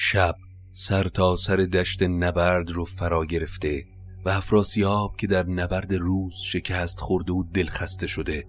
شب 0.00 0.34
سر 0.72 1.08
تا 1.08 1.36
سر 1.36 1.56
دشت 1.56 2.02
نبرد 2.02 2.70
رو 2.70 2.84
فرا 2.84 3.24
گرفته 3.24 3.84
و 4.24 4.28
افراسیاب 4.28 5.16
که 5.16 5.26
در 5.26 5.46
نبرد 5.46 5.94
روز 5.94 6.34
شکست 6.36 7.00
خورده 7.00 7.32
و 7.32 7.44
دلخسته 7.54 8.06
شده 8.06 8.44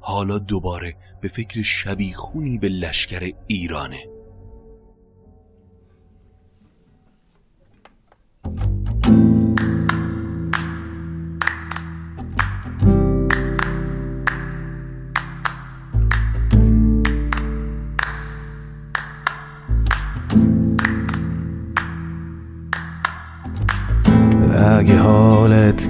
حالا 0.00 0.38
دوباره 0.38 0.96
به 1.20 1.28
فکر 1.28 1.62
شبیخونی 1.62 2.58
به 2.58 2.68
لشکر 2.68 3.32
ایرانه. 3.46 4.17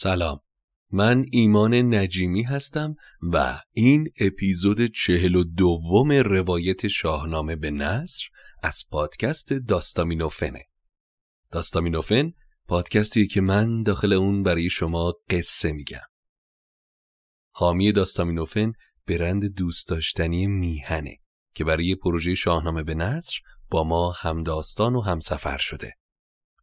سلام. 0.00 0.40
من 0.92 1.24
ایمان 1.32 1.74
نجیمی 1.94 2.42
هستم 2.42 2.96
و 3.32 3.60
این 3.72 4.08
اپیزود 4.20 4.86
چهل 4.86 5.34
و 5.34 5.44
دوم 5.44 6.12
روایت 6.12 6.88
شاهنامه 6.88 7.56
به 7.56 7.70
نصر 7.70 8.24
از 8.62 8.84
پادکست 8.90 9.52
داستامینوفنه. 9.52 10.64
داستامینوفن 11.50 12.32
پادکستی 12.68 13.26
که 13.26 13.40
من 13.40 13.82
داخل 13.82 14.12
اون 14.12 14.42
برای 14.42 14.70
شما 14.70 15.14
قصه 15.30 15.72
میگم. 15.72 16.06
حامی 17.50 17.92
داستامینوفن 17.92 18.72
برند 19.06 19.44
دوست 19.44 19.88
داشتنی 19.88 20.46
میهنه 20.46 21.18
که 21.54 21.64
برای 21.64 21.94
پروژه 21.94 22.34
شاهنامه 22.34 22.82
به 22.82 22.94
نصر 22.94 23.38
با 23.70 23.84
ما 23.84 24.10
همداستان 24.10 24.94
و 24.94 25.00
همسفر 25.00 25.58
شده. 25.58 25.94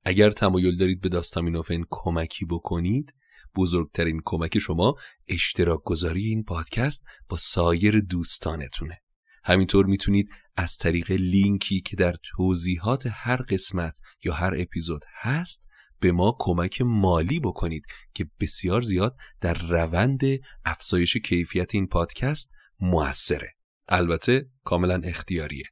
اگر 0.05 0.31
تمایل 0.31 0.77
دارید 0.77 1.01
به 1.01 1.09
داستامینوفن 1.09 1.83
کمکی 1.89 2.45
بکنید 2.45 3.13
بزرگترین 3.55 4.21
کمک 4.25 4.59
شما 4.59 4.95
اشتراک 5.27 5.83
گذاری 5.83 6.25
این 6.25 6.43
پادکست 6.43 7.03
با 7.29 7.37
سایر 7.37 7.99
دوستانتونه. 7.99 9.01
همینطور 9.43 9.85
می‌تونید 9.85 10.29
از 10.55 10.77
طریق 10.77 11.11
لینکی 11.11 11.81
که 11.81 11.95
در 11.95 12.15
توضیحات 12.35 13.07
هر 13.11 13.41
قسمت 13.41 13.99
یا 14.23 14.33
هر 14.33 14.53
اپیزود 14.57 15.01
هست 15.13 15.63
به 15.99 16.11
ما 16.11 16.35
کمک 16.39 16.81
مالی 16.81 17.39
بکنید 17.39 17.85
که 18.13 18.25
بسیار 18.39 18.81
زیاد 18.81 19.15
در 19.41 19.53
روند 19.53 20.21
افزایش 20.65 21.17
کیفیت 21.17 21.75
این 21.75 21.87
پادکست 21.87 22.49
موثره. 22.79 23.55
البته 23.87 24.49
کاملا 24.63 25.01
اختیاریه. 25.03 25.65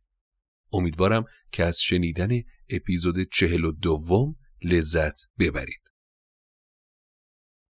امیدوارم 0.73 1.25
که 1.51 1.63
از 1.63 1.81
شنیدن 1.81 2.29
اپیزود 2.69 3.15
چهل 3.31 3.65
و 3.65 3.71
دوم 3.71 4.35
لذت 4.63 5.19
ببرید. 5.39 5.82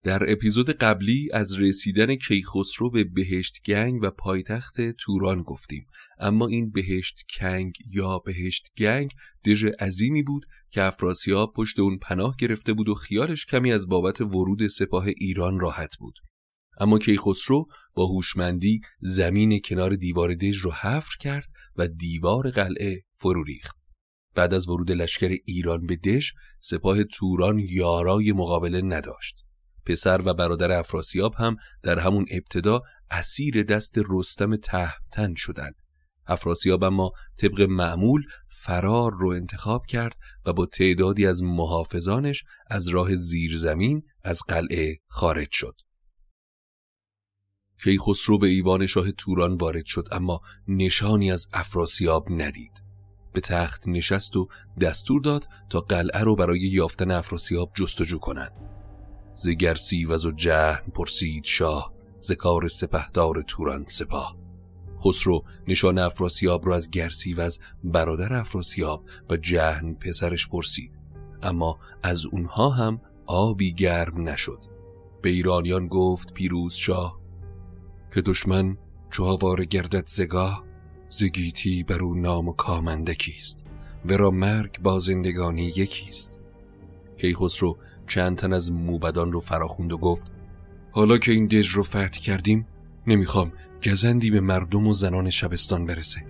در 0.08 0.32
اپیزود 0.32 0.70
قبلی 0.70 1.28
از 1.32 1.58
رسیدن 1.58 2.14
کیخسرو 2.14 2.90
به 2.90 3.04
بهشت 3.04 3.62
گنگ 3.66 4.02
و 4.02 4.10
پایتخت 4.10 4.80
توران 4.80 5.42
گفتیم. 5.42 5.86
اما 6.18 6.46
این 6.46 6.70
بهشت 6.70 7.22
کنگ 7.38 7.72
یا 7.86 8.18
بهشت 8.18 8.68
گنگ 8.78 9.10
دژ 9.44 9.64
عظیمی 9.64 10.22
بود 10.22 10.46
که 10.70 10.82
افراسیاب 10.82 11.52
پشت 11.56 11.78
اون 11.78 11.98
پناه 11.98 12.34
گرفته 12.38 12.72
بود 12.72 12.88
و 12.88 12.94
خیالش 12.94 13.46
کمی 13.46 13.72
از 13.72 13.88
بابت 13.88 14.20
ورود 14.20 14.66
سپاه 14.66 15.06
ایران 15.06 15.60
راحت 15.60 15.96
بود. 15.98 16.14
اما 16.80 16.98
کیخسرو 16.98 17.66
با 17.94 18.06
هوشمندی 18.06 18.80
زمین 19.00 19.60
کنار 19.64 19.96
دیوار 19.96 20.34
دژ 20.34 20.56
رو 20.56 20.72
حفر 20.72 21.16
کرد 21.20 21.48
و 21.76 21.88
دیوار 21.88 22.50
قلعه 22.50 23.02
فرو 23.14 23.44
ریخت. 23.44 23.76
بعد 24.34 24.54
از 24.54 24.68
ورود 24.68 24.92
لشکر 24.92 25.36
ایران 25.44 25.86
به 25.86 25.96
دژ 25.96 26.30
سپاه 26.60 27.04
توران 27.04 27.58
یارای 27.58 28.32
مقابله 28.32 28.82
نداشت. 28.82 29.47
پسر 29.88 30.20
و 30.24 30.34
برادر 30.34 30.72
افراسیاب 30.72 31.34
هم 31.34 31.56
در 31.82 31.98
همون 31.98 32.26
ابتدا 32.30 32.82
اسیر 33.10 33.62
دست 33.62 33.98
رستم 34.10 34.56
تهمتن 34.56 35.34
شدند. 35.34 35.74
افراسیاب 36.26 36.84
اما 36.84 37.12
طبق 37.36 37.60
معمول 37.60 38.22
فرار 38.48 39.12
رو 39.12 39.28
انتخاب 39.28 39.86
کرد 39.86 40.16
و 40.46 40.52
با 40.52 40.66
تعدادی 40.66 41.26
از 41.26 41.42
محافظانش 41.42 42.44
از 42.70 42.88
راه 42.88 43.14
زیرزمین 43.14 44.02
از 44.24 44.42
قلعه 44.48 44.98
خارج 45.06 45.48
شد. 45.50 45.74
کیخسرو 47.84 48.38
به 48.38 48.46
ایوان 48.46 48.86
شاه 48.86 49.10
توران 49.10 49.56
وارد 49.56 49.86
شد 49.86 50.08
اما 50.12 50.40
نشانی 50.68 51.32
از 51.32 51.46
افراسیاب 51.52 52.26
ندید. 52.30 52.82
به 53.32 53.40
تخت 53.40 53.88
نشست 53.88 54.36
و 54.36 54.48
دستور 54.80 55.20
داد 55.20 55.48
تا 55.70 55.80
قلعه 55.80 56.20
رو 56.20 56.36
برای 56.36 56.60
یافتن 56.60 57.10
افراسیاب 57.10 57.72
جستجو 57.74 58.18
کنند. 58.18 58.67
ز 59.38 59.48
گرسیوز 59.48 60.26
و 60.26 60.30
جهن 60.30 60.82
پرسید 60.94 61.44
شاه 61.44 61.92
ز 62.20 62.32
کار 62.32 62.68
سپهدار 62.68 63.42
توران 63.42 63.84
سپاه. 63.86 64.36
خسرو 65.04 65.44
نشان 65.68 65.98
افراسیاب 65.98 66.66
را 66.66 66.76
از 66.76 66.90
گرسیوز 66.90 67.58
برادر 67.84 68.32
افراسیاب 68.32 69.04
و 69.30 69.36
جهن 69.36 69.94
پسرش 69.94 70.48
پرسید 70.48 70.98
اما 71.42 71.78
از 72.02 72.26
اونها 72.26 72.70
هم 72.70 73.00
آبی 73.26 73.72
گرم 73.72 74.28
نشد. 74.28 74.58
به 75.22 75.28
ایرانیان 75.28 75.88
گفت 75.88 76.32
پیروز 76.32 76.74
شاه 76.74 77.20
که 78.14 78.22
دشمن 78.22 78.78
چو 79.10 79.24
آواره 79.24 79.64
گردد 79.64 80.06
زگاه 80.06 80.64
زگیتی 81.08 81.82
بر 81.82 82.02
او 82.02 82.14
نام 82.14 82.48
و 82.48 82.52
کامندکیست 82.52 83.64
ورا 84.04 84.30
مرگ 84.30 84.82
با 84.82 84.98
زندگانی 84.98 85.62
یکیست 85.62 86.40
کیخسرو 87.16 87.78
چند 88.08 88.36
تن 88.36 88.52
از 88.52 88.72
موبدان 88.72 89.32
رو 89.32 89.40
فراخوند 89.40 89.92
و 89.92 89.98
گفت 89.98 90.32
حالا 90.90 91.18
که 91.18 91.32
این 91.32 91.46
دژ 91.46 91.68
رو 91.68 91.82
فتح 91.82 92.08
کردیم 92.08 92.66
نمی‌خوام 93.06 93.52
گزندی 93.86 94.30
به 94.30 94.40
مردم 94.40 94.86
و 94.86 94.94
زنان 94.94 95.30
شبستان 95.30 95.86
برسه. 95.86 96.26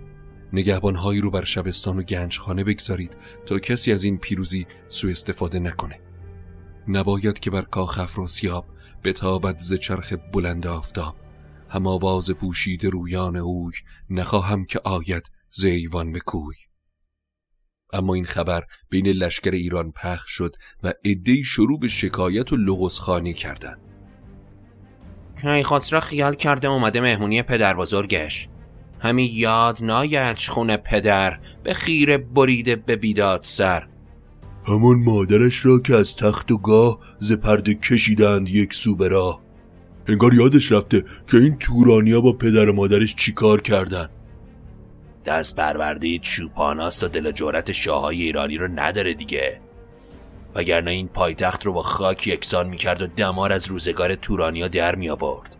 نگهبانهایی 0.53 1.21
رو 1.21 1.31
بر 1.31 1.43
شبستان 1.43 1.99
و 1.99 2.01
گنجخانه 2.01 2.63
بگذارید 2.63 3.17
تا 3.45 3.59
کسی 3.59 3.91
از 3.91 4.03
این 4.03 4.17
پیروزی 4.17 4.67
سوء 4.87 5.11
استفاده 5.11 5.59
نکنه. 5.59 5.99
نباید 6.87 7.39
که 7.39 7.51
بر 7.51 7.61
کاخ 7.61 7.99
افراسیاب 7.99 8.65
بتابد 9.03 9.57
ز 9.57 9.73
چرخ 9.73 10.13
بلند 10.33 10.67
آفتاب. 10.67 11.15
هم 11.69 11.87
آواز 11.87 12.31
پوشید 12.31 12.85
رویان 12.85 13.37
اوی 13.37 13.73
نخواهم 14.09 14.65
که 14.65 14.79
آید 14.83 15.31
زیوان 15.51 16.11
به 16.11 16.19
کوی. 16.19 16.55
اما 17.93 18.13
این 18.13 18.25
خبر 18.25 18.63
بین 18.89 19.07
لشکر 19.07 19.51
ایران 19.51 19.91
پخش 19.91 20.31
شد 20.31 20.55
و 20.83 20.93
عدهای 21.05 21.43
شروع 21.43 21.79
به 21.79 21.87
شکایت 21.87 22.53
و 22.53 22.55
لغزخانی 22.55 23.33
کردند. 23.33 23.79
کیخسرو 25.41 25.99
خیال 25.99 26.35
کرده 26.35 26.67
اومده 26.67 27.01
مهمونی 27.01 27.41
پدر 27.41 27.73
بزرگش. 27.73 28.47
همین 28.99 29.29
یاد 29.33 29.77
ناید 29.81 30.37
خونه 30.37 30.77
پدر 30.77 31.39
به 31.63 31.73
خیره 31.73 32.17
بریده 32.17 32.75
به 32.75 32.95
بیداد 32.95 33.43
سر. 33.43 33.87
همون 34.67 35.03
مادرش 35.03 35.65
را 35.65 35.79
که 35.79 35.95
از 35.95 36.15
تخت 36.15 36.51
و 36.51 36.57
گاه 36.57 36.99
ز 37.19 37.31
پرده 37.33 37.73
کشیدند 37.73 38.49
یک 38.49 38.73
سو 38.73 38.95
به 38.95 39.07
راه. 39.07 39.41
انگار 40.07 40.33
یادش 40.33 40.71
رفته 40.71 41.03
که 41.27 41.37
این 41.37 41.57
تورانیا 41.57 42.21
با 42.21 42.33
پدر 42.33 42.69
و 42.69 42.73
مادرش 42.73 43.15
چیکار 43.15 43.61
کردن. 43.61 44.09
دست 45.29 45.55
پرورده 45.55 46.19
چوپاناست 46.19 47.03
و 47.03 47.07
دل 47.07 47.31
جورت 47.31 47.71
شاههای 47.71 48.21
ایرانی 48.21 48.57
رو 48.57 48.67
نداره 48.67 49.13
دیگه. 49.13 49.61
وگرنه 50.55 50.91
این 50.91 51.07
پایتخت 51.07 51.65
رو 51.65 51.73
با 51.73 51.81
خاک 51.81 52.27
یکسان 52.27 52.69
می‌کرد 52.69 53.01
و 53.01 53.07
دمار 53.07 53.51
از 53.51 53.67
روزگار 53.67 54.15
تورانیا 54.15 54.67
در 54.67 54.95
می 54.95 55.09
آورد 55.09 55.55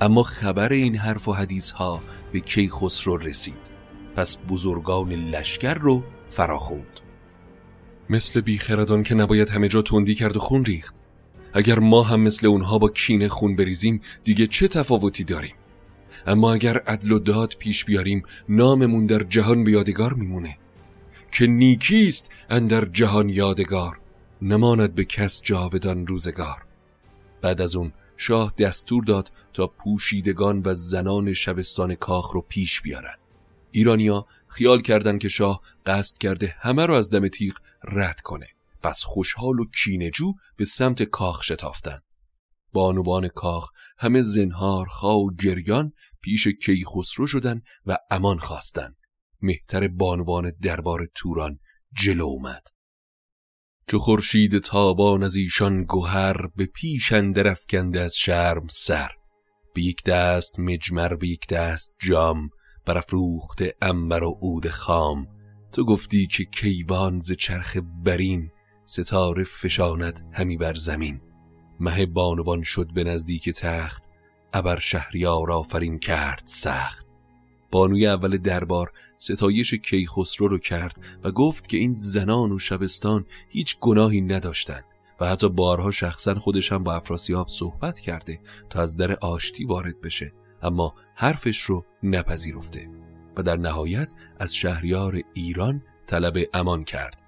اما 0.00 0.22
خبر 0.22 0.72
این 0.72 0.96
حرف 0.96 1.28
و 1.28 1.32
حدیث 1.32 1.70
ها 1.70 2.02
به 2.32 2.40
کیخسرو 2.40 3.16
رسید. 3.16 3.70
پس 4.16 4.38
بزرگان 4.48 5.12
لشکر 5.12 5.74
رو 5.74 6.02
فراخوند 6.30 7.00
مثل 8.10 8.40
بیخردان 8.40 9.02
که 9.02 9.14
نباید 9.14 9.48
همه 9.48 9.68
جا 9.68 9.82
تندی 9.82 10.14
کرد 10.14 10.36
و 10.36 10.40
خون 10.40 10.64
ریخت. 10.64 10.94
اگر 11.52 11.78
ما 11.78 12.02
هم 12.02 12.20
مثل 12.20 12.46
اونها 12.46 12.78
با 12.78 12.88
کینه 12.88 13.28
خون 13.28 13.56
بریزیم 13.56 14.00
دیگه 14.24 14.46
چه 14.46 14.68
تفاوتی 14.68 15.24
داریم؟ 15.24 15.54
اما 16.26 16.52
اگر 16.52 16.78
عدل 16.78 17.12
و 17.12 17.18
داد 17.18 17.54
پیش 17.58 17.84
بیاریم 17.84 18.22
ناممون 18.48 19.06
در 19.06 19.22
جهان 19.22 19.64
به 19.64 19.70
یادگار 19.70 20.12
میمونه. 20.12 20.58
که 21.32 21.46
نیکیست 21.46 22.30
اندر 22.50 22.84
جهان 22.84 23.28
یادگار 23.28 24.00
نماند 24.42 24.94
به 24.94 25.04
کس 25.04 25.42
جاودان 25.42 26.06
روزگار. 26.06 26.64
بعد 27.42 27.60
از 27.60 27.76
اون 27.76 27.92
شاه 28.16 28.54
دستور 28.58 29.04
داد 29.04 29.32
تا 29.52 29.66
پوشیدگان 29.66 30.62
و 30.64 30.74
زنان 30.74 31.32
شبستان 31.32 31.94
کاخ 31.94 32.30
رو 32.30 32.40
پیش 32.48 32.80
بیارن. 32.80 33.14
ایرانیا 33.70 34.26
خیال 34.48 34.80
کردن 34.80 35.18
که 35.18 35.28
شاه 35.28 35.60
قصد 35.86 36.18
کرده 36.18 36.54
همه 36.58 36.86
رو 36.86 36.94
از 36.94 37.10
دم 37.10 37.28
تیغ 37.28 37.54
رد 37.84 38.20
کنه. 38.20 38.46
پس 38.82 39.04
خوشحال 39.04 39.60
و 39.60 39.64
کینجو 39.64 40.32
به 40.56 40.64
سمت 40.64 41.02
کاخ 41.02 41.42
شتافتن. 41.42 42.00
بانوان 42.72 43.28
کاخ. 43.28 43.68
همه 43.98 44.22
زنهار 44.22 44.86
و 45.04 45.34
گریان 45.42 45.92
پیش 46.20 46.48
کیخسرو 46.48 47.26
شدن 47.26 47.62
و 47.86 47.96
امان 48.10 48.38
خواستن. 48.38 48.94
مهتر 49.42 49.88
بانوان 49.88 50.52
دربار 50.62 51.08
توران 51.14 51.58
جلو 51.92 52.24
اومد. 52.24 52.62
چو 53.86 53.98
خورشید 53.98 54.58
تابان 54.58 55.22
از 55.22 55.36
ایشان 55.36 55.84
گوهر 55.84 56.46
به 56.46 56.66
پیش 56.66 57.12
اندر 57.12 57.56
از 57.96 58.14
شرم 58.16 58.66
سر. 58.70 59.10
به 59.74 59.82
یک 59.82 60.02
دست 60.04 60.60
مجمر 60.60 61.16
به 61.16 61.28
یک 61.28 61.46
دست 61.48 61.90
جام 62.00 62.50
برافروخت 62.86 63.62
انبر 63.82 64.22
و 64.22 64.38
عود 64.42 64.68
خام. 64.68 65.26
تو 65.72 65.84
گفتی 65.84 66.26
که 66.26 66.44
کیوان 66.44 67.18
ز 67.18 67.32
چرخ 67.32 67.76
برین 68.04 68.50
ستاره 68.84 69.44
فشاند 69.44 70.30
همی 70.32 70.56
بر 70.56 70.74
زمین. 70.74 71.29
مه 71.80 72.06
بانوان 72.06 72.62
شد 72.62 72.92
به 72.94 73.04
نزدیک 73.04 73.50
تخت 73.50 74.04
ابر 74.52 74.78
شهریار 74.78 75.52
آفرین 75.52 75.98
کرد 75.98 76.42
سخت. 76.44 77.06
بانوی 77.70 78.06
اول 78.06 78.36
دربار 78.36 78.92
ستایش 79.18 79.74
کیخسرو 79.74 80.48
رو 80.48 80.58
کرد 80.58 80.96
و 81.24 81.30
گفت 81.30 81.68
که 81.68 81.76
این 81.76 81.96
زنان 81.98 82.52
و 82.52 82.58
شبستان 82.58 83.26
هیچ 83.48 83.78
گناهی 83.80 84.20
نداشتند 84.20 84.84
و 85.20 85.26
حتی 85.26 85.48
بارها 85.48 85.90
شخصا 85.90 86.34
خودش 86.34 86.72
هم 86.72 86.84
با 86.84 86.94
افراسیاب 86.94 87.48
صحبت 87.48 88.00
کرده 88.00 88.40
تا 88.70 88.82
از 88.82 88.96
در 88.96 89.12
آشتی 89.12 89.64
وارد 89.64 90.00
بشه 90.00 90.32
اما 90.62 90.94
حرفش 91.14 91.60
رو 91.60 91.84
نپذیرفته 92.02 92.90
و 93.36 93.42
در 93.42 93.56
نهایت 93.56 94.14
از 94.38 94.54
شهریار 94.54 95.20
ایران 95.34 95.82
طلب 96.06 96.38
امان 96.54 96.84
کرد 96.84 97.22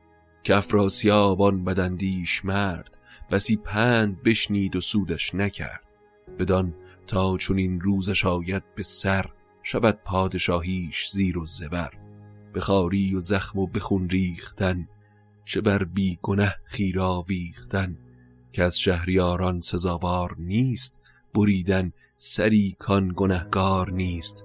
که 0.44 0.56
افراسیابان 0.56 1.64
بدندیش 1.64 2.44
مرد. 2.44 2.98
بسی 3.32 3.56
پند 3.56 4.22
بشنید 4.22 4.76
و 4.76 4.80
سودش 4.80 5.34
نکرد. 5.34 5.92
بدان 6.38 6.74
تا 7.06 7.36
چون 7.36 7.58
این 7.58 7.80
روزش 7.80 8.24
آید 8.26 8.62
به 8.74 8.82
سر 8.82 9.26
شود 9.62 9.98
پادشاهیش 10.04 11.10
زیر 11.10 11.38
و 11.38 11.46
زبر. 11.46 11.90
بخاری 12.54 13.14
و 13.14 13.20
زخم 13.20 13.58
و 13.58 13.66
بخون 13.66 14.08
ریختن 14.08 14.88
چه 15.44 15.60
بر 15.60 15.84
بی 15.84 16.18
گنه 16.22 16.54
خیرا 16.64 17.24
ویختن 17.28 17.98
که 18.52 18.62
از 18.62 18.78
شهریاران 18.78 19.60
سزاوار 19.60 20.36
نیست 20.38 21.00
بریدن 21.34 21.92
سری 22.16 22.76
کان 22.78 23.12
گنهگار 23.16 23.90
نیست. 23.90 24.44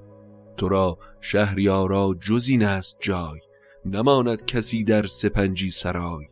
تو 0.57 0.69
را 0.69 0.97
شهریارا 1.21 2.15
جزین 2.21 2.63
است 2.63 2.97
جای 2.99 3.39
نماند 3.85 4.45
کسی 4.45 4.83
در 4.83 5.07
سپنجی 5.07 5.71
سرای. 5.71 6.27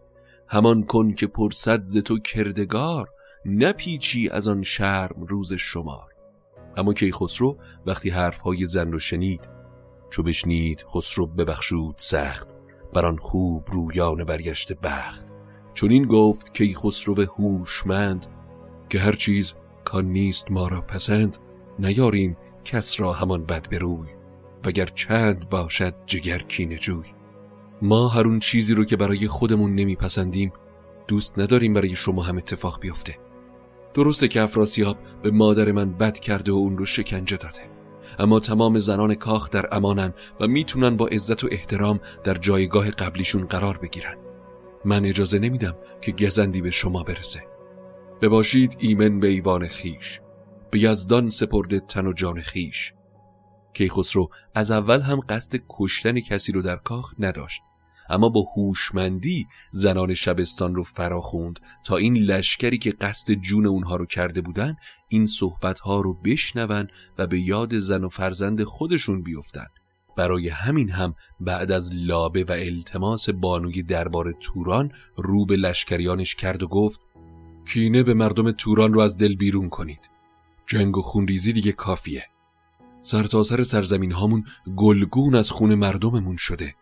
همان 0.47 0.83
کن 0.83 1.13
که 1.13 1.27
پرسد 1.27 1.83
ز 1.83 1.97
تو 1.97 2.19
کردگار 2.19 3.09
نپیچی 3.45 4.29
از 4.29 4.47
آن 4.47 4.63
شرم 4.63 5.23
روز 5.23 5.53
شمار. 5.53 6.11
اما 6.77 6.93
کی 6.93 7.11
خسرو 7.11 7.57
وقتی 7.85 8.09
حرفهای 8.09 8.65
زن 8.65 8.91
رو 8.91 8.99
شنید 8.99 9.49
چو 10.09 10.23
بشنید 10.23 10.85
خسرو 10.93 11.27
ببخشود 11.27 11.95
سخت 11.97 12.47
بران 12.93 13.17
خوب 13.17 13.63
رویان 13.71 14.23
برگشت 14.23 14.73
بخت. 14.73 15.25
چون 15.73 15.91
این 15.91 16.05
گفت 16.05 16.53
کی 16.53 16.75
خسرو 16.75 17.15
هوشمند 17.23 18.25
که 18.89 18.99
هر 18.99 19.13
چیز 19.15 19.53
کان 19.85 20.05
نیست 20.05 20.51
ما 20.51 20.67
را 20.67 20.81
پسند 20.81 21.37
نیاریم 21.79 22.37
کس 22.63 22.99
را 22.99 23.13
همان 23.13 23.45
بد 23.45 23.69
بروی 23.69 24.07
وگر 24.65 24.85
چند 24.85 25.49
باشد 25.49 25.95
جگر 26.05 26.39
کین 26.39 26.77
جوی. 26.77 27.14
ما 27.81 28.07
هر 28.07 28.27
اون 28.27 28.39
چیزی 28.39 28.73
رو 28.73 28.85
که 28.85 28.95
برای 28.95 29.27
خودمون 29.27 29.75
نمیپسندیم 29.75 30.53
دوست 31.07 31.39
نداریم 31.39 31.73
برای 31.73 31.95
شما 31.95 32.23
هم 32.23 32.37
اتفاق 32.37 32.79
بیفته. 32.79 33.17
درسته 33.93 34.27
که 34.27 34.41
افراسیاب 34.41 34.97
به 35.21 35.31
مادر 35.31 35.71
من 35.71 35.91
بد 35.91 36.19
کرده 36.19 36.51
و 36.51 36.55
اون 36.55 36.77
رو 36.77 36.85
شکنجه 36.85 37.37
داده. 37.37 37.59
اما 38.19 38.39
تمام 38.39 38.79
زنان 38.79 39.15
کاخ 39.15 39.49
در 39.49 39.65
امانن 39.71 40.13
و 40.39 40.47
می‌تونن 40.47 40.97
با 40.97 41.07
عزت 41.07 41.43
و 41.43 41.47
احترام 41.51 41.99
در 42.23 42.33
جایگاه 42.33 42.91
قبلیشون 42.91 43.45
قرار 43.45 43.77
بگیرن. 43.77 44.15
من 44.85 45.05
اجازه 45.05 45.39
نمیدم 45.39 45.75
که 46.01 46.11
گزندی 46.11 46.61
به 46.61 46.71
شما 46.71 47.03
برسه. 47.03 47.43
بباشید 48.21 48.75
ایمن 48.79 49.19
به 49.19 49.27
ایوان 49.27 49.67
خیش. 49.67 50.21
به 50.71 50.79
یزدان 50.79 51.29
سپرده 51.29 51.79
تن 51.79 52.07
و 52.07 52.13
جان 52.13 52.41
خیش. 52.41 52.93
کیخسرو 53.75 54.29
از 54.55 54.71
اول 54.71 55.01
هم 55.01 55.19
قصد 55.19 55.59
کشتن 55.69 56.19
کسی 56.19 56.51
رو 56.51 56.61
در 56.61 56.75
کاخ 56.75 57.13
نداشت. 57.19 57.61
اما 58.09 58.29
با 58.29 58.45
هوشمندی 58.57 59.47
زنان 59.71 60.13
شبستان 60.13 60.75
رو 60.75 60.83
فراخوند 60.83 61.59
تا 61.85 61.97
این 61.97 62.17
لشکری 62.17 62.77
که 62.77 62.91
قصد 62.91 63.33
جون 63.33 63.65
اونها 63.65 63.95
رو 63.95 64.05
کرده 64.05 64.41
بودن 64.41 64.75
این 65.09 65.25
صحبتها 65.25 66.01
رو 66.01 66.13
بشنون 66.13 66.87
و 67.17 67.27
به 67.27 67.39
یاد 67.39 67.79
زن 67.79 68.03
و 68.03 68.09
فرزند 68.09 68.63
خودشون 68.63 69.21
بیفتن. 69.21 69.67
برای 70.17 70.49
همین 70.49 70.89
هم 70.89 71.15
بعد 71.39 71.71
از 71.71 71.91
لابه 71.93 72.43
و 72.43 72.51
التماس 72.51 73.29
بانوی 73.29 73.83
دربار 73.83 74.31
توران 74.31 74.91
رو 75.17 75.45
به 75.45 75.55
لشکریانش 75.55 76.35
کرد 76.35 76.63
و 76.63 76.67
گفت 76.67 76.99
کینه 77.67 78.03
به 78.03 78.13
مردم 78.13 78.51
توران 78.51 78.93
رو 78.93 79.01
از 79.01 79.17
دل 79.17 79.35
بیرون 79.35 79.69
کنید. 79.69 80.09
جنگ 80.67 80.97
و 80.97 81.01
خونریزی 81.01 81.53
دیگه 81.53 81.71
کافیه. 81.71 82.25
سرتاسر 83.05 83.55
سر 83.55 83.63
سرزمین 83.63 84.11
هامون 84.11 84.43
گلگون 84.75 85.35
از 85.35 85.51
خون 85.51 85.75
مردممون 85.75 86.37
شده. 86.37 86.75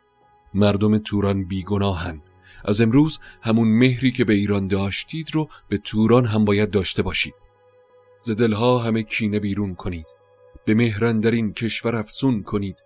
مردم 0.53 0.97
توران 0.97 1.47
بیگناهن. 1.47 2.21
از 2.65 2.81
امروز 2.81 3.19
همون 3.41 3.67
مهری 3.67 4.11
که 4.11 4.25
به 4.25 4.33
ایران 4.33 4.67
داشتید 4.67 5.27
رو 5.33 5.49
به 5.69 5.77
توران 5.77 6.25
هم 6.25 6.45
باید 6.45 6.69
داشته 6.69 7.01
باشید. 7.01 7.33
زدلها 8.19 8.79
همه 8.79 9.03
کینه 9.03 9.39
بیرون 9.39 9.75
کنید. 9.75 10.05
به 10.65 10.73
مهرن 10.73 11.19
در 11.19 11.31
این 11.31 11.53
کشور 11.53 11.95
افسون 11.95 12.43
کنید. 12.43 12.83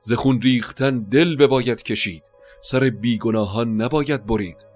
زخون 0.00 0.42
ریختن 0.42 0.98
دل 0.98 1.36
بباید 1.36 1.82
کشید. 1.82 2.22
سر 2.62 2.90
بیگناهان 2.90 3.82
نباید 3.82 4.26
برید. 4.26 4.66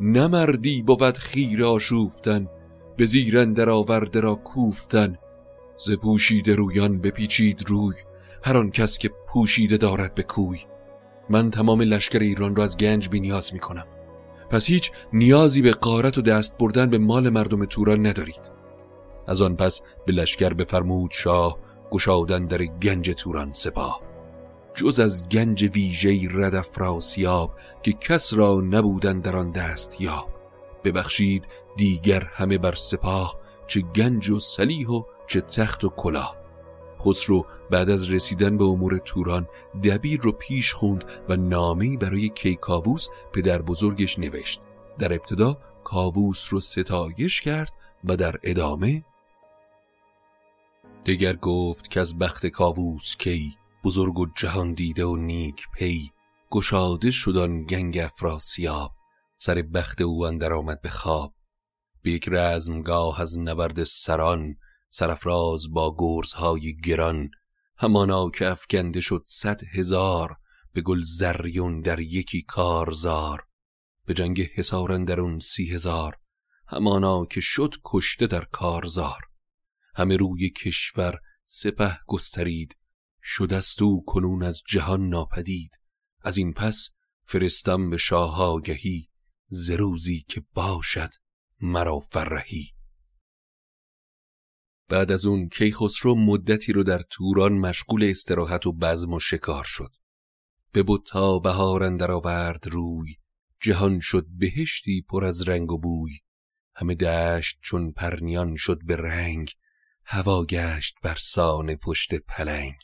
نمردی 0.00 0.82
بود 0.82 1.18
خیر 1.18 1.64
آشوفتن 1.64 2.48
به 2.96 3.06
زیرن 3.06 3.52
در 3.52 3.70
آورده 3.70 4.20
را 4.20 4.34
کوفتن. 4.34 5.18
ز 5.78 5.90
پوشیده 5.92 6.54
رویان 6.54 6.98
بپیچید 6.98 7.64
روی 7.68 7.94
هر 8.44 8.56
آن 8.56 8.70
کس 8.70 8.98
که 8.98 9.10
پوشیده 9.28 9.76
دارد 9.76 10.14
به 10.14 10.22
کوی. 10.22 10.58
من 11.30 11.50
تمام 11.50 11.82
لشکر 11.82 12.18
ایران 12.18 12.56
را 12.56 12.64
از 12.64 12.76
گنج 12.76 13.08
بی 13.08 13.20
نیاز 13.20 13.54
می 13.54 13.60
کنم 13.60 13.86
پس 14.50 14.66
هیچ 14.66 14.90
نیازی 15.12 15.62
به 15.62 15.72
قارت 15.72 16.18
و 16.18 16.22
دست 16.22 16.58
بردن 16.58 16.90
به 16.90 16.98
مال 16.98 17.28
مردم 17.28 17.64
توران 17.64 18.06
ندارید. 18.06 18.50
از 19.26 19.42
آن 19.42 19.56
پس 19.56 19.82
به 20.06 20.12
لشکر 20.12 20.54
بفرمود 20.54 21.10
شاه 21.10 21.58
گشادن 21.90 22.44
در 22.44 22.64
گنج 22.64 23.10
توران 23.10 23.52
سپاه. 23.52 24.02
جز 24.74 25.00
از 25.00 25.28
گنج 25.28 25.70
ویژه 25.74 26.28
رد 26.30 26.54
افراسیاب 26.54 27.58
که 27.82 27.92
کس 27.92 28.34
را 28.34 28.60
نبودن 28.60 29.20
در 29.20 29.36
آن 29.36 29.50
دست 29.50 30.00
یاب 30.00 30.28
ببخشید 30.84 31.48
دیگر 31.76 32.22
همه 32.32 32.58
بر 32.58 32.74
سپاه 32.74 33.40
چه 33.68 33.80
گنج 33.80 34.30
و 34.30 34.40
سلیح 34.40 34.88
و 34.88 35.02
چه 35.26 35.40
تخت 35.40 35.84
و 35.84 35.88
کلاه. 35.88 36.36
خسرو 37.00 37.46
بعد 37.70 37.90
از 37.90 38.10
رسیدن 38.10 38.58
به 38.58 38.64
امور 38.64 38.98
توران 38.98 39.48
دبیر 39.84 40.20
رو 40.20 40.32
پیش 40.32 40.72
خوند 40.72 41.04
و 41.28 41.36
نامه‌ای 41.36 41.96
برای 41.96 42.28
کیکاووس 42.28 43.08
پدر 43.32 43.62
بزرگش 43.62 44.18
نوشت. 44.18 44.60
در 44.98 45.12
ابتدا 45.12 45.58
کاووس 45.84 46.46
رو 46.50 46.60
ستایش 46.60 47.40
کرد 47.40 47.72
و 48.04 48.16
در 48.16 48.36
ادامه 48.42 49.04
دگر 51.06 51.36
گفت 51.36 51.90
که 51.90 52.00
از 52.00 52.18
بخت 52.18 52.46
کاووس 52.46 53.16
کی 53.16 53.56
بزرگ 53.84 54.18
و 54.18 54.26
جهان 54.36 54.72
دیده 54.74 55.04
و 55.04 55.16
نیک 55.16 55.66
پی 55.74 56.10
گشاده 56.50 57.10
شدن 57.10 57.64
گنگ 57.64 57.98
افراسیاب. 57.98 58.92
سر 59.38 59.62
بخت 59.62 60.00
او 60.00 60.26
اندر 60.26 60.52
آمد 60.52 60.80
به 60.80 60.88
خواب. 60.88 61.32
به 62.02 62.10
یک 62.10 62.28
رزمگاه 62.28 63.20
از 63.20 63.38
نبرد 63.38 63.84
سران 63.84 64.56
سرفراز 64.90 65.70
با 65.70 65.96
گرزهای 65.98 66.76
گران. 66.76 67.30
همانا 67.78 68.30
که 68.30 68.50
افکنده 68.50 69.00
شد 69.00 69.22
صد 69.26 69.60
هزار 69.74 70.36
به 70.72 70.80
گل 70.80 71.00
زریون 71.02 71.80
در 71.80 72.00
یکی 72.00 72.42
کارزار. 72.42 73.46
به 74.04 74.14
جنگ 74.14 74.40
حسارن 74.40 75.04
در 75.04 75.20
اون 75.20 75.38
سی 75.38 75.70
هزار 75.70 76.16
همانا 76.68 77.24
که 77.24 77.40
شد 77.40 77.74
کشته 77.84 78.26
در 78.26 78.44
کارزار. 78.44 79.20
همه 79.94 80.16
روی 80.16 80.50
کشور 80.50 81.20
سپه 81.44 81.98
گسترید 82.06 82.76
شدست 83.22 83.82
او 83.82 84.04
کنون 84.04 84.42
از 84.42 84.62
جهان 84.68 85.08
ناپدید. 85.08 85.70
از 86.22 86.36
این 86.36 86.52
پس 86.52 86.90
فرستم 87.24 87.90
به 87.90 87.96
شاه 87.96 88.42
آگهی 88.42 89.08
زروزی 89.48 90.24
که 90.28 90.42
باشد 90.54 91.10
مرا 91.60 91.98
فرهی. 91.98 92.72
بعد 94.88 95.12
از 95.12 95.26
اون 95.26 95.48
کیخسرو 95.48 96.14
مدتی 96.14 96.72
رو 96.72 96.82
در 96.82 97.02
توران 97.10 97.52
مشغول 97.52 98.04
استراحت 98.04 98.66
و 98.66 98.72
بزم 98.72 99.12
و 99.12 99.20
شکار 99.20 99.64
شد. 99.64 99.94
به 100.72 100.84
تا 101.06 101.38
بهار 101.38 101.82
اندر 101.82 102.10
آورد 102.10 102.66
روی 102.66 103.14
جهان 103.60 104.00
شد 104.00 104.26
بهشتی 104.38 105.02
پر 105.02 105.24
از 105.24 105.48
رنگ 105.48 105.72
و 105.72 105.78
بوی. 105.78 106.18
همه 106.74 106.94
دشت 106.94 107.58
چون 107.62 107.92
پرنیان 107.92 108.56
شد 108.56 108.78
به 108.84 108.96
رنگ 108.96 109.52
هوا 110.04 110.44
گشت 110.44 110.94
بر 111.02 111.16
سان 111.20 111.76
پشت 111.76 112.14
پلنگ. 112.14 112.76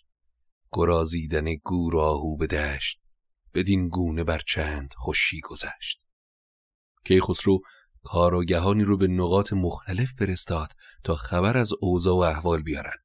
گرازیدن 0.72 1.54
گور 1.54 2.00
آهو 2.00 2.36
به 2.36 2.46
دشت 2.46 2.98
بدین 3.54 3.88
گونه 3.88 4.24
بر 4.24 4.40
چند 4.46 4.94
خوشی 4.96 5.40
گذشت. 5.40 6.04
کیخسرو 7.04 7.60
کاراگهانی 8.04 8.84
رو 8.84 8.96
به 8.96 9.06
نقاط 9.06 9.52
مختلف 9.52 10.12
فرستاد 10.18 10.72
تا 11.04 11.14
خبر 11.14 11.56
از 11.56 11.72
اوضاع 11.80 12.14
و 12.14 12.18
احوال 12.18 12.62
بیارن. 12.62 12.96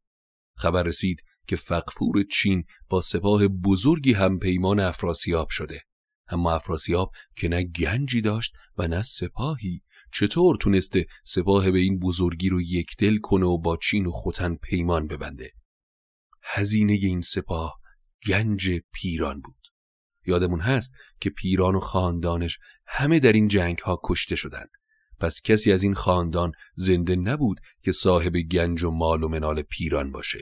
خبر 0.56 0.84
رسید 0.84 1.24
که 1.48 1.56
فقفور 1.56 2.24
چین 2.32 2.63
با 2.89 3.01
سپاه 3.01 3.48
بزرگی 3.48 4.13
هم 4.13 4.39
پیمان 4.39 4.79
افراسیاب 4.79 5.50
شده. 5.50 5.82
اما 6.27 6.51
افراسیاب 6.51 7.12
که 7.36 7.48
نه 7.50 7.63
گنجی 7.63 8.22
داشت 8.22 8.53
و 8.77 8.88
نه 8.88 9.01
سپاهی 9.01 9.82
چطور 10.13 10.56
تونسته 10.56 11.06
سپاه 11.25 11.72
به 11.72 11.79
این 11.79 12.00
بزرگی 12.00 12.50
رو 12.50 12.62
یک 12.62 12.96
دل 12.98 13.18
کنه 13.18 13.46
و 13.46 13.58
با 13.58 13.77
چین 13.77 14.06
و 14.06 14.12
خوتن 14.12 14.56
پیمان 14.56 15.08
ببنده؟ 15.08 15.51
هزینه 16.44 16.94
این 16.94 17.22
سپاه 17.22 17.79
گنج 18.27 18.70
پیران 18.94 19.41
بود. 19.41 19.68
یادمون 20.25 20.60
هست 20.60 20.94
که 21.20 21.29
پیران 21.29 21.75
و 21.75 21.79
خاندانش 21.79 22.60
همه 22.88 23.20
در 23.20 23.34
این 23.34 23.48
جنگ 23.48 23.77
ها 23.77 24.00
کشته 24.03 24.36
شدند 24.36 24.70
پس 25.19 25.41
کسی 25.41 25.71
از 25.71 25.83
این 25.83 25.93
خاندان 25.93 26.51
زنده 26.73 27.15
نبود 27.15 27.59
که 27.83 27.91
صاحب 27.91 28.38
گنج 28.38 28.83
و 28.83 28.91
مال 28.91 29.23
و 29.23 29.27
منال 29.27 29.61
پیران 29.61 30.11
باشه. 30.11 30.39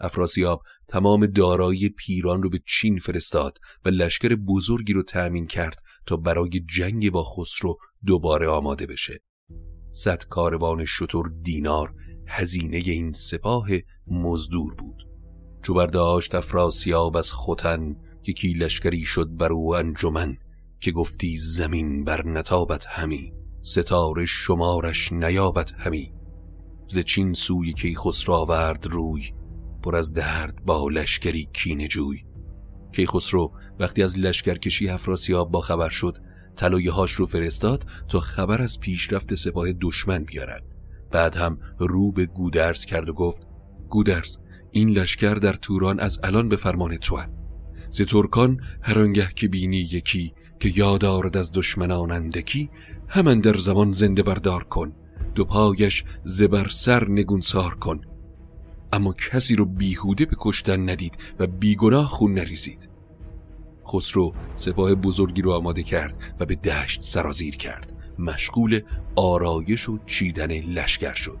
افراسیاب 0.00 0.62
تمام 0.88 1.26
دارایی 1.26 1.88
پیران 1.88 2.42
رو 2.42 2.50
به 2.50 2.60
چین 2.66 2.98
فرستاد 2.98 3.58
و 3.84 3.88
لشکر 3.88 4.34
بزرگی 4.34 4.92
رو 4.92 5.02
تأمین 5.02 5.46
کرد 5.46 5.76
تا 6.06 6.16
برای 6.16 6.64
جنگ 6.76 7.10
با 7.10 7.24
خسرو 7.24 7.78
دوباره 8.06 8.48
آماده 8.48 8.86
بشه. 8.86 9.18
صد 9.90 10.24
کاروان 10.24 10.84
شطور 10.84 11.32
دینار 11.42 11.94
هزینه 12.28 12.76
این 12.76 13.12
سپاه 13.12 13.68
مزدور 14.06 14.74
بود. 14.74 15.08
چو 15.62 15.74
برداشت 15.74 16.34
افراسیاب 16.34 17.16
از 17.16 17.32
خوتن 17.32 17.96
یکی 18.26 18.52
لشکری 18.52 19.04
شد 19.04 19.36
بر 19.36 19.52
او 19.52 19.76
انجمن 19.76 20.36
که 20.80 20.92
گفتی 20.92 21.36
زمین 21.36 22.04
بر 22.04 22.26
نتابت 22.26 22.86
همی. 22.88 23.41
ستاره 23.62 24.26
شمارش 24.26 25.12
نیابد 25.12 25.70
همی. 25.78 26.12
ز 26.88 26.98
چین 26.98 27.32
سوی 27.32 27.72
کی 27.72 27.96
خسرو 27.96 28.34
آورد 28.34 28.86
روی 28.86 29.32
پر 29.82 29.96
از 29.96 30.12
درد 30.12 30.64
با 30.64 30.88
لشکری 30.88 31.48
کین 31.52 31.88
جوی. 31.88 32.24
کیخسرو 32.92 33.52
وقتی 33.78 34.02
از 34.02 34.18
لشکرکشی 34.18 34.88
افراسیاب 34.88 35.50
با 35.50 35.60
خبر 35.60 35.88
شد 35.88 36.18
طلایه 36.56 36.92
هاش 36.92 37.12
رو 37.12 37.26
فرستاد 37.26 37.86
تا 38.08 38.20
خبر 38.20 38.62
از 38.62 38.80
پیشرفت 38.80 39.34
سپاه 39.34 39.72
دشمن 39.80 40.24
بیارن 40.24 40.60
بعد 41.10 41.36
هم 41.36 41.58
رو 41.78 42.12
به 42.12 42.26
گودرز 42.26 42.84
کرد 42.84 43.08
و 43.08 43.12
گفت 43.12 43.42
گودرز 43.88 44.36
این 44.70 44.90
لشکر 44.90 45.34
در 45.34 45.52
توران 45.52 46.00
از 46.00 46.20
الان 46.22 46.48
به 46.48 46.56
فرمان 46.56 46.96
تو 46.96 47.20
ز 47.90 48.02
ترکان 48.02 48.60
هر 48.82 49.12
که 49.12 49.48
بینی 49.48 49.76
یکی 49.76 50.34
که 50.62 50.72
یاد 50.76 51.04
آرد 51.04 51.36
از 51.36 51.52
دشمنان 51.52 52.10
اندکی 52.10 52.70
همان 53.08 53.40
در 53.40 53.56
زمان 53.56 53.92
زنده 53.92 54.22
بردار 54.22 54.64
کن 54.64 54.92
دو 55.34 55.44
پایش 55.44 56.04
زبر 56.24 56.68
سر 56.68 57.08
نگونسار 57.08 57.74
کن. 57.74 58.00
اما 58.92 59.12
کسی 59.12 59.56
رو 59.56 59.64
بیهوده 59.64 60.24
به 60.24 60.36
کشتن 60.38 60.90
ندید 60.90 61.18
و 61.38 61.46
بیگناه 61.46 62.08
خون 62.08 62.34
نریزید. 62.34 62.88
خسرو 63.86 64.34
سپاه 64.54 64.94
بزرگی 64.94 65.42
رو 65.42 65.52
آماده 65.52 65.82
کرد 65.82 66.34
و 66.40 66.46
به 66.46 66.54
دشت 66.54 67.02
سرازیر 67.02 67.56
کرد. 67.56 67.92
مشغول 68.18 68.80
آرایش 69.16 69.88
و 69.88 69.98
چیدن 70.06 70.52
لشکر 70.52 71.14
شد. 71.14 71.38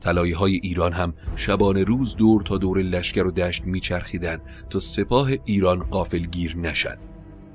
تلایه 0.00 0.36
های 0.36 0.54
ایران 0.54 0.92
هم 0.92 1.14
شبان 1.36 1.76
روز 1.76 2.16
دور 2.16 2.42
تا 2.42 2.58
دور 2.58 2.78
لشکر 2.78 3.26
و 3.26 3.30
دشت 3.30 3.64
میچرخیدن 3.64 4.38
تا 4.70 4.80
سپاه 4.80 5.30
ایران 5.44 5.86
گیر 6.30 6.56
نشن. 6.56 7.09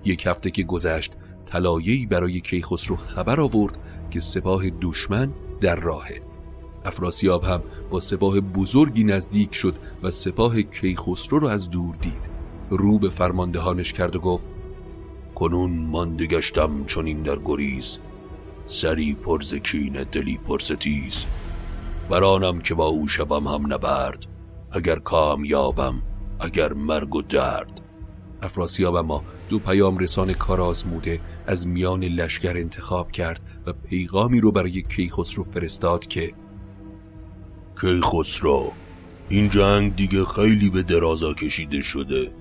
یک 0.05 0.25
هفته 0.27 0.51
که 0.51 0.63
گذشت 0.63 1.13
طلایه‌ای 1.45 2.05
برای 2.05 2.39
کیخسرو 2.39 2.95
خبر 2.95 3.41
آورد 3.41 3.77
که 4.12 4.19
سپاه 4.19 4.63
دشمن 4.81 5.33
در 5.62 5.75
راهه. 5.75 6.21
افراسیاب 6.85 7.43
هم 7.43 7.63
با 7.89 8.00
سپاه 8.00 8.39
بزرگی 8.39 9.03
نزدیک 9.03 9.55
شد 9.55 9.75
و 10.03 10.12
سپاه 10.12 10.62
کیخسرو 10.62 11.39
رو 11.39 11.47
از 11.47 11.69
دور 11.69 11.95
دید. 11.95 12.29
رو 12.69 13.00
به 13.00 13.09
فرماندهانش 13.09 13.93
کرد 13.93 14.15
و 14.15 14.19
گفت 14.19 14.47
کنون 15.35 15.71
مانده 15.71 16.27
گشتم 16.27 16.85
چون 16.85 17.05
این 17.05 17.24
در 17.24 17.39
گریز 17.45 18.00
سری 18.67 19.13
پرزکین 19.13 20.03
دلی 20.03 20.38
پرستیز. 20.38 21.25
برانم 22.09 22.59
که 22.59 22.75
با 22.75 22.85
او 22.85 23.07
شبم 23.07 23.47
هم 23.47 23.74
نبرد 23.74 24.25
اگر 24.71 25.00
کامیابم 25.00 26.01
اگر 26.39 26.74
مرگ 26.74 27.15
و 27.15 27.21
درد. 27.21 27.81
افراسیاب 28.41 28.95
اما 28.95 29.23
دو 29.49 29.59
پیام 29.59 29.97
رسان 29.97 30.33
کارازموده 30.33 31.19
از 31.47 31.67
میان 31.67 32.03
لشکر 32.03 32.57
انتخاب 32.57 33.11
کرد 33.11 33.41
و 33.65 33.73
پیغامی 33.73 34.41
رو 34.41 34.51
برای 34.51 34.81
کیخسرو 34.81 35.43
فرستاد 35.43 36.07
که 36.07 36.33
کیخسرو 37.81 38.71
این 39.29 39.49
جنگ 39.49 39.95
دیگه 39.95 40.25
خیلی 40.25 40.69
به 40.69 40.83
درازا 40.83 41.33
کشیده 41.33 41.81
شده. 41.81 42.31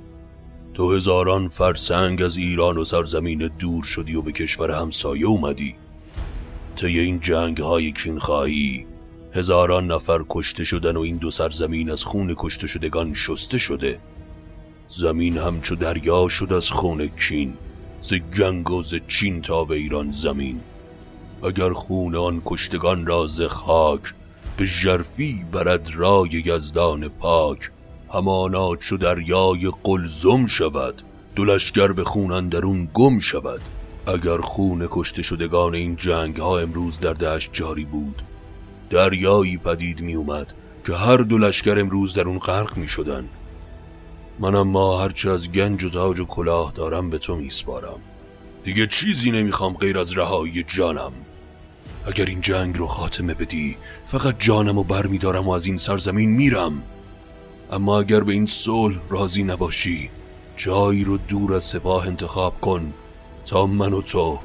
تو 0.75 0.93
هزاران 0.93 1.49
فرسنگ 1.49 2.23
از 2.23 2.37
ایران 2.37 2.79
و 2.79 2.85
سرزمین 2.85 3.51
دور 3.59 3.85
شدی 3.85 4.15
و 4.15 4.23
به 4.23 4.33
کشور 4.33 4.71
همسایه 4.71 5.27
اومدی. 5.27 5.75
طی 6.77 6.99
این 6.99 7.21
جنگ 7.21 7.59
های 7.59 7.93
کینخواهی 7.93 8.87
هزاران 9.33 9.93
نفر 9.93 10.25
کشته 10.31 10.65
شدن 10.65 10.97
و 10.97 11.01
این 11.01 11.17
دو 11.17 11.31
سرزمین 11.31 11.91
از 11.91 12.05
خون 12.05 12.35
کشته 12.39 12.67
شدگان 12.67 13.15
شسته 13.15 13.59
شده. 13.59 14.01
زمین 14.89 15.39
همچو 15.39 15.77
دریا 15.77 16.29
شد 16.29 16.53
از 16.53 16.71
خون 16.71 17.07
کین 17.09 17.55
ز 18.01 18.15
جنگ 18.33 18.71
و 18.71 18.83
ز 18.83 18.95
چین 19.09 19.43
تا 19.43 19.65
به 19.65 19.77
ایران 19.77 20.13
زمین. 20.13 20.61
اگر 21.45 21.73
خون 21.73 22.15
آن 22.15 22.43
کشتگان 22.45 23.07
را 23.07 23.27
ز 23.27 23.43
خاک 23.43 24.15
به 24.57 24.65
ژرفی 24.65 25.45
برد 25.53 25.91
رای 25.95 26.43
یزدان 26.47 27.09
پاک. 27.09 27.71
همانا 28.15 28.77
چو 28.77 28.97
دریای 28.97 29.73
قلزم 29.85 30.47
شود 30.47 31.03
دو 31.37 31.45
لشکر 31.45 31.93
به 31.93 32.05
خون 32.05 32.33
اندرون 32.33 32.89
گم 32.95 33.19
شود. 33.19 33.61
اگر 34.07 34.39
خون 34.39 34.87
کشته 34.91 35.23
شدگان 35.23 35.75
این 35.75 35.97
جنگ 35.97 36.37
ها 36.37 36.59
امروز 36.59 36.99
در 36.99 37.13
دشت 37.13 37.51
جاری 37.53 37.85
بود 37.85 38.23
دریایی 38.91 39.57
پدید 39.57 40.01
می 40.01 40.15
اومد 40.15 40.47
که 40.87 40.95
هر 40.95 41.17
دو 41.17 41.51
امروز 41.67 42.15
در 42.15 42.29
اون 42.29 42.39
غرق 42.39 42.77
می 42.77 42.89
شدن 42.89 43.29
من 44.39 44.55
اما 44.55 45.01
هرچه 45.01 45.31
از 45.31 45.53
گنج 45.53 45.85
و 45.85 45.91
تاج 45.91 46.21
و 46.21 46.25
کلاه 46.25 46.73
دارم 46.73 47.11
به 47.11 47.19
تو 47.19 47.37
میسپارم. 47.37 48.01
دیگه 48.63 48.87
چیزی 48.87 49.31
نمی‌خوام 49.31 49.75
غیر 49.75 49.99
از 49.99 50.17
رهایی 50.17 50.63
جانم. 50.63 51.13
اگر 52.07 52.25
این 52.25 52.41
جنگ 52.41 52.79
رو 52.79 52.87
خاتمه 52.87 53.35
بدی 53.35 53.77
فقط 54.07 54.37
جانم 54.39 54.79
و 54.79 54.85
بر 54.85 55.07
میدارم 55.07 55.49
و 55.49 55.51
از 55.51 55.67
این 55.67 55.77
سرزمین 55.77 56.31
میرم. 56.31 56.83
اما 57.73 58.01
اگر 58.01 58.21
به 58.21 58.33
این 58.33 58.47
صلح 58.47 58.97
راضی 59.11 59.43
نباشی 59.43 60.11
جایی 60.57 61.05
رو 61.05 61.17
دور 61.17 61.55
از 61.55 61.65
سپاه 61.65 62.07
انتخاب 62.07 62.61
کن 62.61 62.95
تا 63.47 63.67
من 63.67 63.93
و 63.93 64.03
تو 64.03 64.39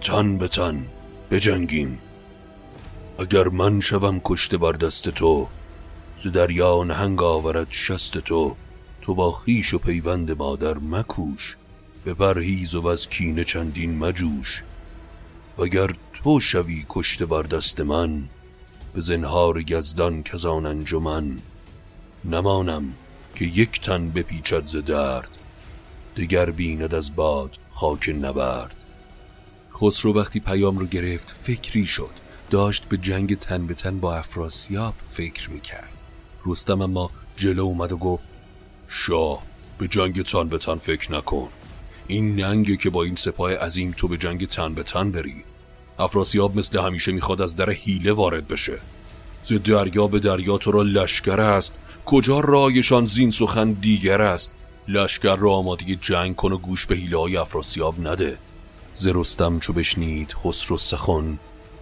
تن 0.00 0.38
به 0.38 0.48
تن 0.48 0.86
بجنگیم. 1.30 1.98
اگر 3.18 3.48
من 3.48 3.80
شوم 3.80 4.20
کشته 4.24 4.56
بر 4.56 4.72
دست 4.72 5.08
تو 5.08 5.48
ز 6.18 6.26
دریا 6.26 6.84
نهنگ 6.84 7.22
آورد 7.22 7.66
شست 7.70 8.18
تو. 8.18 8.56
تو 9.08 9.14
با 9.14 9.32
خیش 9.32 9.74
و 9.74 9.78
پیوند 9.78 10.32
مادر 10.38 10.78
مکوش 10.78 11.56
به 12.04 12.14
پرهیز 12.14 12.74
و 12.74 12.86
از 12.86 13.08
کینه 13.08 13.44
چندین 13.44 13.98
مجوش. 13.98 14.62
وگر 15.58 15.90
تو 16.12 16.40
شوی 16.40 16.86
کشته 16.88 17.26
بر 17.26 17.42
دست 17.42 17.80
من 17.80 18.28
به 18.94 19.00
زنهار 19.00 19.62
گزدان 19.62 20.22
کزان 20.22 20.66
انجمن. 20.66 21.38
نمانم 22.24 22.92
که 23.34 23.44
یک 23.44 23.80
تن 23.80 24.10
بپیچد 24.10 24.66
ز 24.66 24.76
درد 24.76 25.30
دگر 26.16 26.50
بیند 26.50 26.94
از 26.94 27.16
باد 27.16 27.58
خاک 27.70 28.14
نبرد. 28.20 28.76
خسرو 29.74 30.14
وقتی 30.14 30.40
پیام 30.40 30.78
رو 30.78 30.86
گرفت 30.86 31.36
فکری 31.42 31.86
شد. 31.86 32.14
داشت 32.50 32.84
به 32.84 32.96
جنگ 32.96 33.36
تن 33.38 33.66
به 33.66 33.74
تن 33.74 34.00
با 34.00 34.16
افراسیاب 34.16 34.94
فکر 35.08 35.50
می‌کرد. 35.50 36.00
رستم 36.46 36.82
اما 36.82 37.10
جلو 37.36 37.62
اومد 37.62 37.92
و 37.92 37.96
گفت 37.96 38.37
شاه 38.88 39.42
به 39.78 39.88
جنگ 39.88 40.22
تن 40.22 40.48
به 40.48 40.58
تن 40.58 40.76
فکر 40.76 41.12
نکن. 41.12 41.48
این 42.06 42.40
ننگه 42.40 42.76
که 42.76 42.90
با 42.90 43.02
این 43.02 43.14
سپاه 43.14 43.54
عظیم 43.54 43.94
تو 43.96 44.08
به 44.08 44.16
جنگ 44.16 44.46
تن 44.46 44.74
به 44.74 44.82
تن 44.82 45.10
بری. 45.10 45.44
افراسیاب 45.98 46.58
مثل 46.58 46.78
همیشه 46.78 47.12
می‌خواد 47.12 47.42
از 47.42 47.56
در 47.56 47.70
حیله 47.70 48.12
وارد 48.12 48.48
بشه. 48.48 48.78
ز 49.42 49.52
دریا 49.52 50.06
به 50.06 50.18
دریا 50.18 50.58
تو 50.58 50.70
را 50.70 50.82
لشکر 50.82 51.40
است. 51.40 51.74
کجا 52.06 52.40
رایشان 52.40 53.06
زین 53.06 53.30
سخن 53.30 53.72
دیگر 53.72 54.20
است؟ 54.20 54.50
لشکر 54.88 55.36
را 55.36 55.52
آماده 55.52 55.94
جنگ 55.94 56.36
کن 56.36 56.52
و 56.52 56.58
گوش 56.58 56.86
به 56.86 56.96
حیله 56.96 57.16
های 57.16 57.36
افراسیاب 57.36 58.06
نده. 58.06 58.38
ز 58.94 59.06
رستم 59.06 59.58
چو 59.58 59.72
بشنید 59.72 60.32
خسرو 60.44 60.78
سخن. 60.78 61.38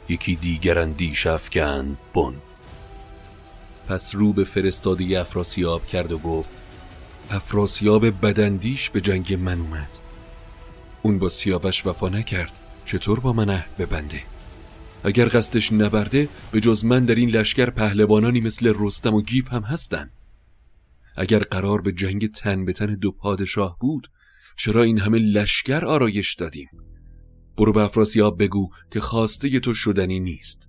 یکی 0.09 0.37
دیگر 0.37 0.79
اندیش 0.79 1.27
افکند 1.27 1.99
بن. 2.15 2.35
پس 3.89 4.15
رو 4.15 4.33
به 4.33 4.45
فرستاده 4.45 5.21
افراسیاب 5.21 5.87
کرد 5.87 6.13
و 6.13 6.19
گفت 6.19 6.66
افراسیاب 7.31 8.21
بدندیش 8.27 8.91
به 8.91 9.01
جنگ 9.01 9.35
من 9.35 9.61
اومد. 9.61 9.99
اون 11.03 11.19
با 11.19 11.29
سیاوش 11.29 11.87
وفا 11.87 12.09
نکرد 12.09 12.59
چطور 12.85 13.21
با 13.21 13.33
من 13.33 13.51
عهد 13.51 13.77
ببنده؟ 13.79 14.23
اگر 15.05 15.29
قصدش 15.29 15.73
نبرده 15.73 16.29
به 16.51 16.61
جز 16.61 16.85
من 16.85 17.05
در 17.05 17.15
این 17.15 17.29
لشکر 17.31 17.71
پهلوانانی 17.71 18.41
مثل 18.41 18.75
رستم 18.79 19.15
و 19.15 19.23
گیف 19.23 19.53
هم 19.53 19.63
هستن. 19.63 20.11
اگر 21.17 21.39
قرار 21.39 21.81
به 21.81 21.93
جنگ 21.93 22.31
تن 22.31 22.65
به 22.65 22.73
تن 22.73 22.95
دو 22.95 23.13
پادشاه 23.13 23.77
بود 23.81 24.11
چرا 24.57 24.83
این 24.83 24.99
همه 24.99 25.19
لشکر 25.19 25.85
آرایش 25.85 26.35
دادیم؟ 26.35 26.69
برو 27.57 27.73
به 27.73 27.81
افراسیاب 27.81 28.43
بگو 28.43 28.71
که 28.91 29.01
خواسته 29.01 29.61
تو 29.61 29.75
شدنی 29.75 30.21
نیست. 30.21 30.69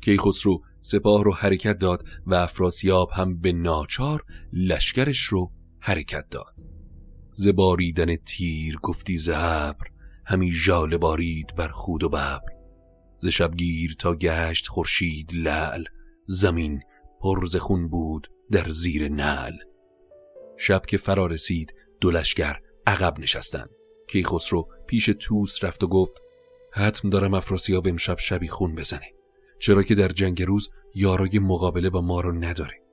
کیخسرو 0.00 0.62
سپاه 0.80 1.24
رو 1.24 1.34
حرکت 1.34 1.78
داد 1.78 2.04
و 2.26 2.34
افراسیاب 2.34 3.10
هم 3.12 3.40
به 3.40 3.52
ناچار 3.52 4.24
لشکرش 4.52 5.20
رو 5.20 5.52
حرکت 5.80 6.28
داد. 6.30 6.54
زباریدن 7.34 8.16
تیر 8.16 8.78
گفتی 8.82 9.16
زبر 9.16 9.86
همی 10.26 10.52
ژاله 10.52 10.98
بارید 10.98 11.54
بر 11.54 11.68
خود 11.68 12.02
و 12.02 12.08
ببر. 12.08 12.40
ز 13.18 13.26
شبگیر 13.26 13.96
تا 13.98 14.14
گشت 14.14 14.66
خورشید 14.66 15.30
لعل 15.34 15.84
زمین 16.26 16.80
پر 17.20 17.46
ز 17.46 17.56
خون 17.56 17.88
بود 17.88 18.28
در 18.50 18.68
زیر 18.68 19.08
نعل. 19.08 19.56
شب 20.56 20.82
که 20.86 20.96
فرا 20.96 21.26
رسید 21.26 21.74
دو 22.00 22.10
لشکر 22.10 22.56
عقب 22.86 23.20
نشستند. 23.20 23.70
کیخسرو 24.08 24.68
پیش 24.86 25.10
توس 25.20 25.64
رفت 25.64 25.84
و 25.84 25.86
گفت 25.86 26.22
حتم 26.72 27.10
دارم 27.10 27.34
افراسیاب 27.34 27.88
امشب 27.88 28.18
شبی 28.18 28.48
خون 28.48 28.74
بزنه. 28.74 29.12
چرا 29.58 29.82
که 29.82 29.94
در 29.94 30.08
جنگ 30.08 30.42
روز 30.42 30.70
یارای 30.94 31.38
مقابله 31.38 31.90
با 31.90 32.00
ما 32.00 32.20
رو 32.20 32.32
نداره. 32.32 32.87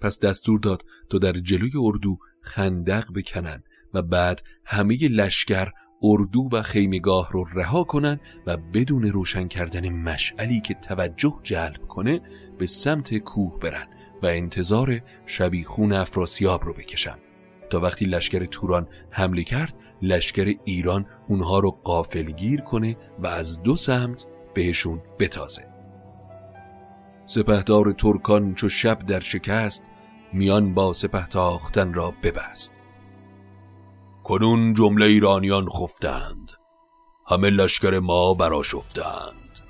پس 0.00 0.18
دستور 0.18 0.60
داد 0.60 0.84
تا 1.10 1.18
در 1.18 1.32
جلوی 1.32 1.70
اردو 1.76 2.18
خندق 2.40 3.12
بکنن 3.12 3.62
و 3.94 4.02
بعد 4.02 4.42
همه 4.64 4.96
لشکر 5.08 5.72
اردو 6.02 6.48
و 6.52 6.62
خیمگاه 6.62 7.28
رو 7.32 7.44
رها 7.54 7.84
کنن 7.84 8.20
و 8.46 8.56
بدون 8.56 9.02
روشن 9.02 9.48
کردن 9.48 9.88
مشعلی 9.88 10.60
که 10.60 10.74
توجه 10.74 11.40
جلب 11.42 11.88
کنه 11.88 12.20
به 12.58 12.66
سمت 12.66 13.18
کوه 13.18 13.58
برن 13.58 13.86
و 14.22 14.26
انتظار 14.26 15.00
شبیخون 15.26 15.92
افراسیاب 15.92 16.64
رو 16.64 16.72
بکشن. 16.72 17.16
تا 17.70 17.80
وقتی 17.80 18.04
لشکر 18.04 18.44
توران 18.44 18.88
حمله 19.10 19.44
کرد 19.44 19.74
لشکر 20.02 20.54
ایران 20.64 21.06
اونها 21.28 21.58
رو 21.58 21.70
قافلگیر 21.70 22.60
کنه 22.60 22.96
و 23.18 23.26
از 23.26 23.62
دو 23.62 23.76
سمت 23.76 24.26
بهشون 24.54 25.02
بتازه. 25.18 25.70
سپهدار 27.24 27.92
ترکان 27.92 28.54
چو 28.54 28.68
شب 28.68 28.98
در 28.98 29.20
شکست 29.20 29.89
میان 30.32 30.74
با 30.74 30.92
سپه 30.92 31.26
تاختن 31.26 31.94
را 31.94 32.14
ببست. 32.22 32.80
کنون 34.24 34.74
جمله 34.74 35.06
ایرانیان 35.06 35.68
خفتند. 35.68 36.52
همه 37.26 37.50
لشکر 37.50 37.98
ما 37.98 38.34
براشفتند 38.34 39.60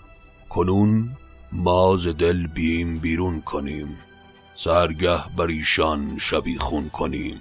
کنون 0.48 1.16
ما 1.52 1.96
ز 1.96 2.08
دل 2.08 2.46
بیم 2.46 2.98
بیرون 2.98 3.40
کنیم. 3.40 3.98
سرگه 4.54 5.36
بر 5.36 5.46
ایشان 5.46 6.18
شبی 6.18 6.58
خون 6.58 6.88
کنیم. 6.88 7.40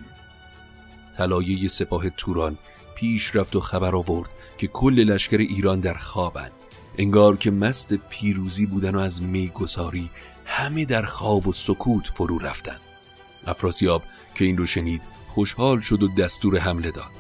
طلایه 1.18 1.68
سپاه 1.68 2.10
توران 2.10 2.58
پیش 2.96 3.36
رفت 3.36 3.56
و 3.56 3.60
خبر 3.60 3.96
آورد 3.96 4.30
که 4.58 4.68
کل 4.68 4.94
لشکر 4.94 5.38
ایران 5.38 5.80
در 5.80 5.94
خوابند. 5.94 6.52
انگار 6.98 7.38
که 7.38 7.52
مست 7.52 7.94
پیروزی 7.94 8.66
بودن 8.66 8.96
و 8.96 9.00
از 9.00 9.24
میگساری 9.24 10.10
همه 10.46 10.86
در 10.86 11.06
خواب 11.06 11.48
و 11.48 11.54
سکوت 11.54 12.08
فرو 12.16 12.40
رفتند. 12.40 12.89
افراسیاب 13.48 14.04
که 14.36 14.46
این 14.46 14.58
رو 14.58 14.66
شنید 14.66 15.02
خوشحال 15.28 15.80
شد 15.80 16.04
و 16.04 16.08
دستور 16.08 16.58
حمله 16.58 16.92
داد. 16.92 17.12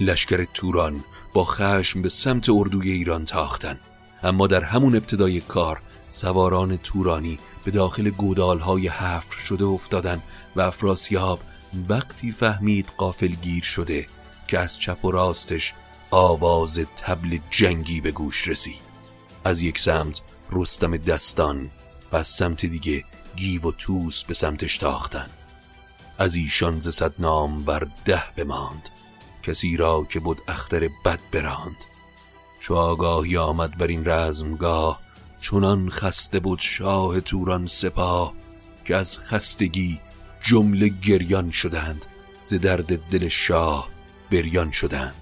لشکر 0.00 0.44
توران 0.44 1.04
با 1.32 1.44
خشم 1.44 2.02
به 2.02 2.08
سمت 2.08 2.48
اردوی 2.48 2.90
ایران 2.90 3.24
تاختن. 3.24 3.80
اما 4.22 4.46
در 4.46 4.62
همون 4.62 4.94
ابتدای 4.94 5.40
کار 5.40 5.80
سواران 6.08 6.76
تورانی 6.76 7.38
به 7.64 7.70
داخل 7.70 8.10
گودالهای 8.10 8.88
حفر 8.88 9.38
شده 9.38 9.64
افتادن 9.64 10.22
و 10.56 10.60
افراسیاب 10.60 11.40
وقتی 11.88 12.32
فهمید 12.32 12.92
قافلگیر 12.96 13.62
شده 13.62 14.06
که 14.48 14.58
از 14.58 14.78
چپ 14.78 15.04
و 15.04 15.10
راستش 15.10 15.74
آواز 16.10 16.80
تبل 16.96 17.38
جنگی 17.50 18.00
به 18.00 18.10
گوش 18.10 18.48
رسید. 18.48 18.82
از 19.44 19.62
یک 19.62 19.78
سمت 19.78 20.20
رستم 20.52 20.96
دستان 20.96 21.70
و 22.12 22.16
از 22.16 22.26
سمت 22.26 22.66
دیگه 22.66 23.04
گیو 23.36 23.68
و 23.68 23.72
توس 23.72 24.24
به 24.24 24.34
سمتش 24.34 24.78
تاختن. 24.78 25.30
از 26.18 26.34
ایشان 26.34 26.80
ز 26.80 26.88
صد 26.88 27.12
نام 27.18 27.64
بر 27.64 27.88
ده 28.04 28.22
بماند 28.36 28.88
کسی 29.42 29.76
را 29.76 30.06
که 30.10 30.20
بود 30.20 30.42
اختر 30.48 30.88
بد 31.04 31.18
براند. 31.32 31.76
چو 32.60 32.74
آگاهی 32.74 33.36
آمد 33.36 33.78
بر 33.78 33.86
این 33.86 34.08
رزمگاه 34.08 35.00
چونان 35.40 35.90
خسته 35.90 36.40
بود 36.40 36.58
شاه 36.58 37.20
توران 37.20 37.66
سپاه 37.66 38.32
که 38.84 38.96
از 38.96 39.18
خستگی 39.18 40.00
جمله 40.42 40.88
گریان 40.88 41.50
شدند 41.50 42.06
ز 42.42 42.54
درد 42.54 42.98
دل 43.10 43.28
شاه 43.28 43.88
بریان 44.30 44.70
شدند. 44.70 45.14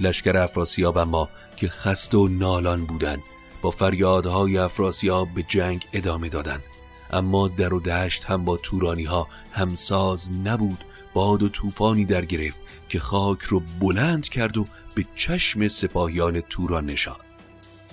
لشکر 0.00 0.36
افراسیاب 0.36 0.98
اما 0.98 1.28
که 1.56 1.68
خسته 1.68 2.18
و 2.18 2.28
نالان 2.28 2.84
بودند 2.84 3.22
با 3.62 3.70
فریادهای 3.70 4.58
افراسیاب 4.58 5.28
به 5.34 5.42
جنگ 5.42 5.86
ادامه 5.92 6.28
دادند. 6.28 6.62
اما 7.12 7.48
در 7.48 7.74
و 7.74 7.80
دشت 7.80 8.24
هم 8.24 8.44
با 8.44 8.56
تورانی 8.56 9.04
ها 9.04 9.28
همساز 9.52 10.32
نبود 10.32 10.84
باد 11.14 11.42
و 11.42 11.48
طوفانی 11.48 12.04
در 12.04 12.24
گرفت 12.24 12.60
که 12.88 12.98
خاک 12.98 13.42
رو 13.42 13.62
بلند 13.80 14.28
کرد 14.28 14.58
و 14.58 14.66
به 14.94 15.04
چشم 15.16 15.68
سپاهیان 15.68 16.40
توران 16.40 16.86
نشاد 16.86 17.24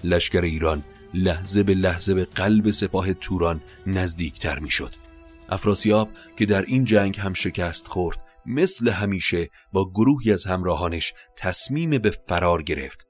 لشکر 0.04 0.42
ایران 0.42 0.84
لحظه 1.14 1.64
به 1.64 1.74
لحظه 1.74 2.14
به 2.14 2.26
قلب 2.26 2.72
سپاه 2.72 3.14
توران 3.14 3.62
نزدیکتر 3.88 4.60
می‌شد. 4.60 4.94
افراسیاب 5.50 6.10
که 6.38 6.46
در 6.46 6.62
این 6.62 6.86
جنگ 6.86 7.20
هم 7.20 7.34
شکست 7.34 7.88
خورد 7.88 8.24
مثل 8.46 8.90
همیشه 8.90 9.50
با 9.72 9.90
گروهی 9.90 10.34
از 10.34 10.46
همراهانش 10.46 11.14
تصمیم 11.38 11.90
به 11.90 12.10
فرار 12.10 12.64
گرفت 12.64 13.08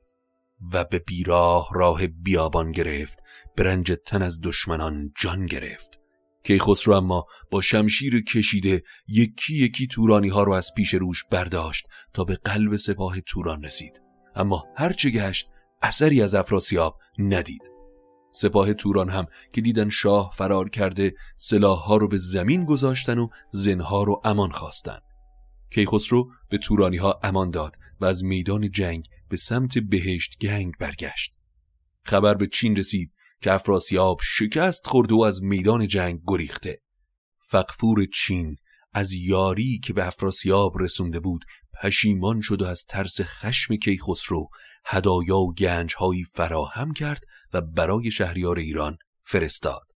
و 0.74 0.84
به 0.84 1.00
بیراه 1.00 1.70
راه 1.74 2.08
بیابان 2.08 2.72
گرفت 2.72 3.24
برنج 3.58 3.94
تن 4.06 4.22
از 4.22 4.42
دشمنان 4.42 5.14
جان 5.20 5.46
گرفت 5.46 5.97
کیخسرو 6.48 6.94
اما 6.94 7.26
با 7.52 7.62
شمشیر 7.62 8.24
کشیده 8.24 8.84
یکی 9.08 9.54
یکی 9.54 9.88
تورانی 9.88 10.28
ها 10.28 10.44
رو 10.44 10.54
از 10.54 10.74
پیش 10.76 10.94
روش 10.94 11.24
برداشت 11.32 11.88
تا 12.14 12.24
به 12.24 12.36
قلب 12.36 12.76
سپاه 12.76 13.20
توران 13.22 13.64
رسید. 13.64 14.02
اما 14.36 14.66
هرچه 14.78 15.10
گشت 15.10 15.50
اثری 15.82 16.22
از 16.22 16.36
افراسیاب 16.36 17.00
ندید. 17.20 17.62
سپاه 18.32 18.74
توران 18.74 19.10
هم 19.10 19.26
که 19.54 19.62
دیدن 19.62 19.90
شاه 19.90 20.32
فرار 20.38 20.70
کرده 20.70 21.14
سلاح 21.38 21.80
ها 21.80 21.98
رو 21.98 22.08
به 22.08 22.18
زمین 22.18 22.66
گذاشتن 22.66 23.18
و 23.18 23.28
زنها 23.52 24.04
رو 24.04 24.22
امان 24.24 24.52
خواستن. 24.52 25.00
کیخسرو 25.74 26.32
به 26.50 26.58
تورانی 26.58 26.98
ها 26.98 27.20
امان 27.24 27.52
داد 27.52 27.76
و 28.02 28.06
از 28.06 28.24
میدان 28.24 28.72
جنگ 28.72 29.06
به 29.30 29.38
سمت 29.38 29.78
بهشت 29.78 30.38
گنگ 30.42 30.74
برگشت. 30.80 31.34
خبر 32.04 32.34
به 32.34 32.48
چین 32.48 32.76
رسید 32.76 33.12
که 33.42 33.54
افراسیاب 33.54 34.20
شکست 34.24 34.88
خورده 34.88 35.16
و 35.16 35.22
از 35.22 35.44
میدان 35.44 35.88
جنگ 35.88 36.22
گریخته. 36.28 36.82
فقفور 37.40 38.06
چین 38.14 38.56
از 38.94 39.14
یاری 39.14 39.80
که 39.84 39.94
به 39.94 40.08
افراسیاب 40.08 40.82
رسونده 40.82 41.20
بود 41.20 41.46
پشیمان 41.82 42.42
شد 42.42 42.62
و 42.62 42.66
از 42.66 42.86
ترس 42.86 43.22
خشم 43.22 43.76
کیخسرو 43.76 44.50
هدایا 44.86 45.38
و 45.38 45.54
گنجهایی 45.54 46.24
فراهم 46.24 46.94
کرد 46.94 47.24
و 47.54 47.62
برای 47.62 48.12
شهریار 48.12 48.58
ایران 48.58 48.98
فرستاد. 49.24 49.92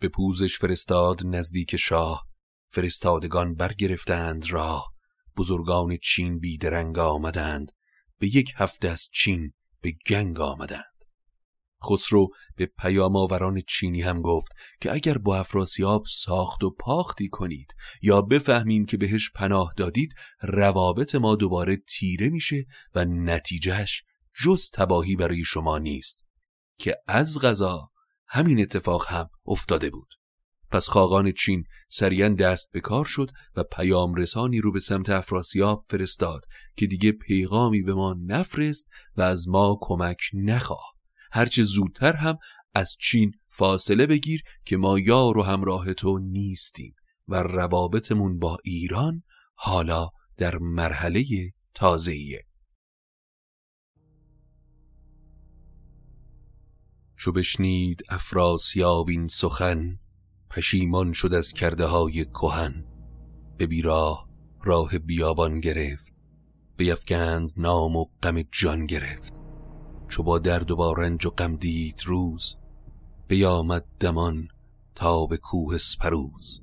به 0.00 0.08
پوزش 0.08 0.58
فرستاد 0.58 1.20
نزدیک 1.24 1.76
شاه. 1.76 2.26
فرستادگان 2.70 3.54
برگرفتند 3.54 4.50
راه. 4.50 4.92
بزرگان 5.36 5.96
چین 6.02 6.38
بیدرنگ 6.38 6.98
آمدند. 6.98 7.72
به 8.18 8.36
یک 8.36 8.52
هفته 8.56 8.88
از 8.88 9.08
چین 9.12 9.52
به 9.80 9.92
گنگ 10.06 10.40
آمدند. 10.40 10.95
خسرو 11.88 12.28
به 12.56 12.66
پیام 12.66 13.16
آوران 13.16 13.60
چینی 13.68 14.02
هم 14.02 14.22
گفت 14.22 14.52
که 14.80 14.92
اگر 14.92 15.18
با 15.18 15.36
افراسیاب 15.36 16.04
ساخت 16.06 16.64
و 16.64 16.70
پاختی 16.70 17.28
کنید 17.28 17.74
یا 18.02 18.22
بفهمیم 18.22 18.86
که 18.86 18.96
بهش 18.96 19.30
پناه 19.34 19.74
دادید 19.76 20.14
روابط 20.42 21.14
ما 21.14 21.36
دوباره 21.36 21.76
تیره 21.76 22.30
میشه 22.30 22.66
و 22.94 23.04
نتیجهش 23.04 24.02
جز 24.42 24.70
تباهی 24.70 25.16
برای 25.16 25.44
شما 25.44 25.78
نیست. 25.78 26.24
که 26.78 26.96
از 27.08 27.38
غذا 27.38 27.90
همین 28.26 28.60
اتفاق 28.60 29.06
هم 29.08 29.28
افتاده 29.46 29.90
بود. 29.90 30.14
پس 30.70 30.88
خاقان 30.88 31.32
چین 31.32 31.64
سریعا 31.88 32.28
دست 32.28 32.72
به 32.72 32.80
کار 32.80 33.04
شد 33.04 33.30
و 33.56 33.62
پیام 33.62 34.14
رسانی 34.14 34.60
رو 34.60 34.72
به 34.72 34.80
سمت 34.80 35.10
افراسیاب 35.10 35.84
فرستاد 35.88 36.44
که 36.76 36.86
دیگه 36.86 37.12
پیغامی 37.12 37.82
به 37.82 37.94
ما 37.94 38.16
نفرست 38.26 38.88
و 39.16 39.22
از 39.22 39.48
ما 39.48 39.78
کمک 39.80 40.20
نخواه 40.34 40.95
هرچه 41.36 41.62
زودتر 41.62 42.16
هم 42.16 42.38
از 42.74 42.96
چین 43.00 43.32
فاصله 43.48 44.06
بگیر 44.06 44.42
که 44.64 44.76
ما 44.76 44.98
یار 44.98 45.38
و 45.38 45.42
همراه 45.42 45.94
تو 45.94 46.18
نیستیم 46.18 46.94
و 47.28 47.42
روابطمون 47.42 48.38
با 48.38 48.58
ایران 48.64 49.22
حالا 49.54 50.10
در 50.36 50.58
مرحله 50.58 51.24
تازهیه 51.74 52.46
چو 57.16 57.32
بشنید 57.32 58.02
افراسیاب 58.08 59.08
این 59.08 59.28
سخن 59.28 59.98
پشیمان 60.50 61.12
شد 61.12 61.34
از 61.34 61.52
کرده 61.52 61.84
های 61.84 62.24
کهن. 62.24 62.84
به 63.58 63.66
بیراه 63.66 64.28
راه 64.64 64.98
بیابان 64.98 65.60
گرفت 65.60 66.12
بیفکند 66.76 67.52
نام 67.56 67.96
و 67.96 68.04
غم 68.22 68.42
جان 68.52 68.86
گرفت. 68.86 69.45
چو 70.08 70.22
با 70.22 70.38
درد 70.38 70.70
و 70.70 70.76
با 70.76 70.92
رنج 70.92 71.26
و 71.26 71.30
غم 71.30 71.56
دید 71.56 72.00
روز 72.06 72.56
بیامد 73.28 73.84
دمان 74.00 74.48
تا 74.94 75.26
به 75.26 75.36
کوه 75.36 75.78
سپروز. 75.78 76.60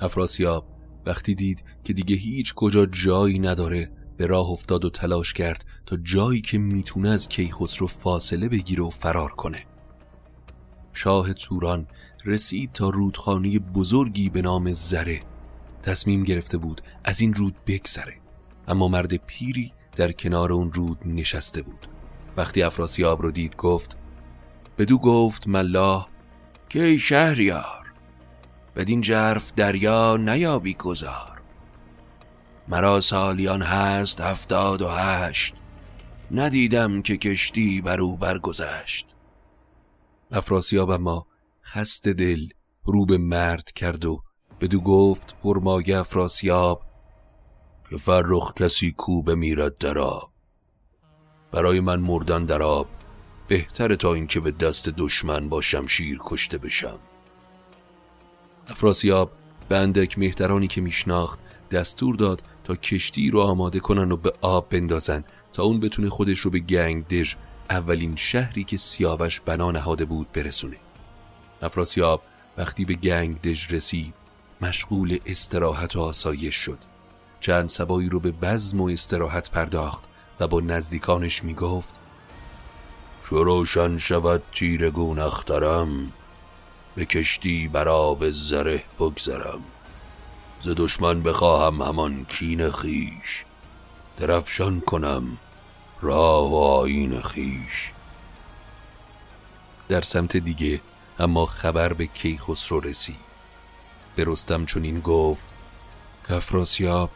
افراسیاب 0.00 0.66
وقتی 1.06 1.34
دید 1.34 1.64
که 1.84 1.92
دیگه 1.92 2.16
هیچ 2.16 2.54
کجا 2.54 2.86
جایی 2.86 3.38
نداره 3.38 3.92
به 4.16 4.26
راه 4.26 4.50
افتاد 4.50 4.84
و 4.84 4.90
تلاش 4.90 5.32
کرد 5.32 5.64
تا 5.86 5.96
جایی 5.96 6.40
که 6.40 6.58
می‌تونه 6.58 7.08
از 7.08 7.28
کیخسرو 7.28 7.86
فاصله 7.86 8.48
بگیره 8.48 8.82
و 8.82 8.90
فرار 8.90 9.30
کنه. 9.30 9.64
شاه 10.92 11.32
توران 11.32 11.86
رسید 12.24 12.72
تا 12.72 12.88
رودخانه 12.88 13.58
بزرگی 13.58 14.28
به 14.28 14.42
نام 14.42 14.72
زره. 14.72 15.20
تصمیم 15.82 16.24
گرفته 16.24 16.58
بود 16.58 16.82
از 17.04 17.20
این 17.20 17.34
رود 17.34 17.54
بگذره 17.66 18.20
اما 18.68 18.88
مرد 18.88 19.14
پیری 19.14 19.72
در 19.96 20.12
کنار 20.12 20.52
اون 20.52 20.72
رود 20.72 20.98
نشسته 21.04 21.62
بود. 21.62 21.95
وقتی 22.36 22.62
افراسیاب 22.62 23.22
رو 23.22 23.30
دید 23.30 23.56
گفت 23.56 23.96
بدو 24.78 24.98
گفت 24.98 25.48
ملا 25.48 26.06
که 26.68 26.82
ای 26.82 26.98
شهریار 26.98 27.92
بدین 28.76 29.00
جرف 29.00 29.52
دریا 29.52 30.16
نیابی 30.16 30.74
گذار. 30.74 31.42
مرا 32.68 33.00
سالیان 33.00 33.62
هست 33.62 34.20
هفتاد 34.20 34.82
و 34.82 34.88
هشت 34.88 35.54
ندیدم 36.30 37.02
که 37.02 37.16
کشتی 37.16 37.80
بر 37.80 38.00
او 38.00 38.16
برگذشت. 38.16 39.14
افراسیاب 40.30 40.90
اما 40.90 41.26
خست 41.62 42.08
دل 42.08 42.48
رو 42.84 43.06
به 43.06 43.18
مرد 43.18 43.72
کرد 43.72 44.04
و 44.04 44.22
بدو 44.60 44.80
گفت 44.80 45.36
پرمایه 45.42 45.98
افراسیاب 45.98 46.82
که 47.90 47.96
فرخ 47.96 48.54
کسی 48.54 48.92
کو 48.92 49.22
بمیرد 49.22 49.78
در 49.78 49.98
آب. 49.98 50.35
برای 51.52 51.80
من 51.80 52.00
مردن 52.00 52.44
در 52.44 52.62
آب 52.62 52.86
بهتر 53.48 53.94
تا 53.94 54.14
اینکه 54.14 54.40
به 54.40 54.50
دست 54.50 54.88
دشمن 54.88 55.48
با 55.48 55.60
شمشیر 55.60 56.18
کشته 56.24 56.58
بشم. 56.58 56.98
افراسیاب 58.68 59.30
به 59.68 59.76
اندک 59.76 60.18
مهترانی 60.18 60.68
که 60.68 60.80
میشناخت 60.80 61.38
دستور 61.70 62.16
داد 62.16 62.42
تا 62.64 62.76
کشتی 62.76 63.30
رو 63.30 63.40
آماده 63.40 63.80
کنن 63.80 64.12
و 64.12 64.16
به 64.16 64.32
آب 64.40 64.68
بندازن 64.68 65.24
تا 65.52 65.62
اون 65.62 65.80
بتونه 65.80 66.08
خودش 66.08 66.38
رو 66.38 66.50
به 66.50 66.58
گنگ 66.58 67.08
دژ 67.08 67.34
اولین 67.70 68.16
شهری 68.16 68.64
که 68.64 68.76
سیاوش 68.76 69.40
بنا 69.40 69.70
نهاده 69.70 70.04
بود 70.04 70.32
برسونه. 70.32 70.76
افراسیاب 71.62 72.22
وقتی 72.58 72.84
به 72.84 72.94
گنگ 72.94 73.40
دژ 73.40 73.72
رسید 73.72 74.14
مشغول 74.60 75.18
استراحت 75.26 75.96
و 75.96 76.00
آسایش 76.00 76.56
شد. 76.56 76.78
چند 77.40 77.68
سبایی 77.68 78.08
رو 78.08 78.20
به 78.20 78.30
بزم 78.30 78.80
و 78.80 78.88
استراحت 78.88 79.50
پرداخت. 79.50 80.04
و 80.40 80.48
با 80.48 80.60
نزدیکانش 80.60 81.44
می 81.44 81.54
گفت 81.54 81.94
روشن 83.30 83.96
شود 83.96 84.42
تیرگون 84.52 85.18
اخترم 85.18 86.12
به 86.94 87.04
کشتی 87.04 87.68
براب 87.68 88.30
زره 88.30 88.82
بگذرم. 88.98 89.64
ز 90.60 90.68
دشمن 90.76 91.22
بخواهم 91.22 91.82
همان 91.82 92.24
کین 92.24 92.70
خیش 92.70 93.44
درفشان 94.16 94.80
کنم 94.80 95.38
راه 96.02 96.50
و 96.50 96.56
آین 96.56 97.22
خیش 97.22 97.92
در 99.88 100.00
سمت 100.00 100.36
دیگه 100.36 100.80
اما 101.18 101.46
خبر 101.46 101.92
به 101.92 102.06
کیخسرو 102.06 102.80
رسید. 102.80 103.26
به 104.16 104.24
رستم 104.26 104.66
چنین 104.66 105.00
گفت 105.00 105.46
کفراسیاب 106.28 107.10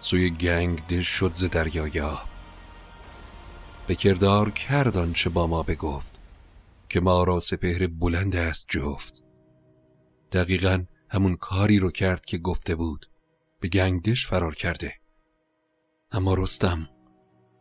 سوی 0.00 0.30
گنگ 0.30 0.86
دش 0.86 1.08
شد 1.08 1.34
ز 1.34 1.44
دریایا 1.44 2.20
به 3.86 3.94
کردار 3.94 4.50
کرد 4.50 5.12
چه 5.12 5.30
با 5.30 5.46
ما 5.46 5.62
بگفت 5.62 6.18
که 6.88 7.00
ما 7.00 7.24
را 7.24 7.40
سپهر 7.40 7.86
بلند 7.86 8.36
است 8.36 8.66
جفت. 8.68 9.22
دقیقا 10.32 10.84
همون 11.10 11.36
کاری 11.36 11.78
رو 11.78 11.90
کرد 11.90 12.24
که 12.24 12.38
گفته 12.38 12.74
بود 12.74 13.06
به 13.60 13.68
گنگدش 13.68 14.26
فرار 14.26 14.54
کرده. 14.54 14.94
اما 16.10 16.34
رستم 16.34 16.88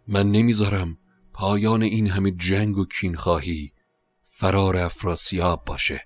من 0.08 0.32
نمی‌ذارم 0.32 0.98
پایان 1.34 1.84
این 1.84 2.08
همه 2.08 2.32
جنگ 2.32 2.78
و 2.78 2.86
کینخواهی 2.86 3.72
فرار 4.24 4.78
افراسیاب 4.78 5.66
باشه. 5.66 6.06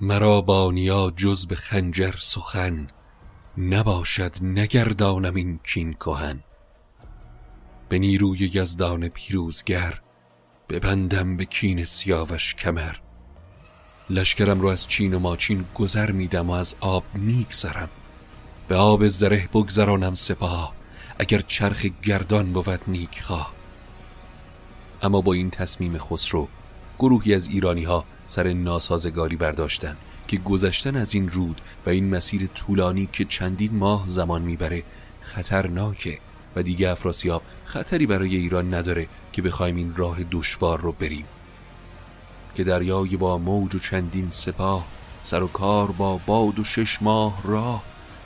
مرا 0.00 0.40
بانیا 0.40 1.12
جز 1.16 1.46
به 1.46 1.56
خنجر 1.56 2.14
سخن 2.20 2.88
نباشد 3.58 4.34
نگردانم 4.42 5.34
این 5.34 5.58
کین 5.58 5.92
کهن 5.92 6.42
به 7.88 7.98
نیروی 7.98 8.50
یزدان 8.54 9.08
پیروزگر 9.08 10.00
ببندم 10.68 11.36
به 11.36 11.44
کین 11.44 11.84
سیاوش 11.84 12.54
کمر. 12.54 12.94
لشکرم 14.10 14.60
رو 14.60 14.68
از 14.68 14.88
چین 14.88 15.14
و 15.14 15.18
ماچین 15.18 15.64
گذر 15.74 16.12
میدم 16.12 16.50
و 16.50 16.52
از 16.52 16.76
آب 16.80 17.04
میگذرم. 17.14 17.88
به 18.68 18.76
آب 18.76 19.08
زره 19.08 19.48
بگذرانم 19.52 20.14
سپاه 20.14 20.74
اگر 21.18 21.40
چرخ 21.40 21.86
گردان 22.02 22.52
بود 22.52 22.80
نیک 22.86 23.22
خواه 23.22 23.52
اما 25.02 25.20
با 25.20 25.32
این 25.32 25.50
تصمیم 25.50 25.98
خسرو 25.98 26.48
گروهی 26.98 27.34
از 27.34 27.48
ایرانی 27.48 27.84
ها 27.84 28.04
سر 28.26 28.52
ناسازگاری 28.52 29.36
برداشتن 29.36 29.96
که 30.28 30.36
گذشتن 30.36 30.96
از 30.96 31.14
این 31.14 31.28
رود 31.28 31.60
و 31.86 31.90
این 31.90 32.14
مسیر 32.14 32.46
طولانی 32.46 33.08
که 33.12 33.24
چندین 33.24 33.74
ماه 33.74 34.04
زمان 34.06 34.42
می‌بره 34.42 34.82
خطرناکه. 35.20 36.18
و 36.56 36.62
دیگه 36.62 36.90
افراسیاب 36.90 37.42
خطری 37.64 38.06
برای 38.06 38.36
ایران 38.36 38.74
نداره 38.74 39.08
که 39.32 39.42
بخوایم 39.42 39.76
این 39.76 39.96
راه 39.96 40.18
دشوار 40.30 40.80
رو 40.80 40.92
بریم. 40.92 41.24
که 42.54 42.64
دریای 42.64 43.16
با 43.16 43.38
موج 43.38 43.74
و 43.74 43.78
چندین 43.78 44.30
سپاه 44.30 44.86
سر 45.22 45.42
و 45.42 45.46
کار 45.46 45.90
با 45.90 46.20
باد 46.26 46.58
و 46.58 46.64
شش 46.64 47.02
ماه 47.02 47.42
راه 47.44 47.82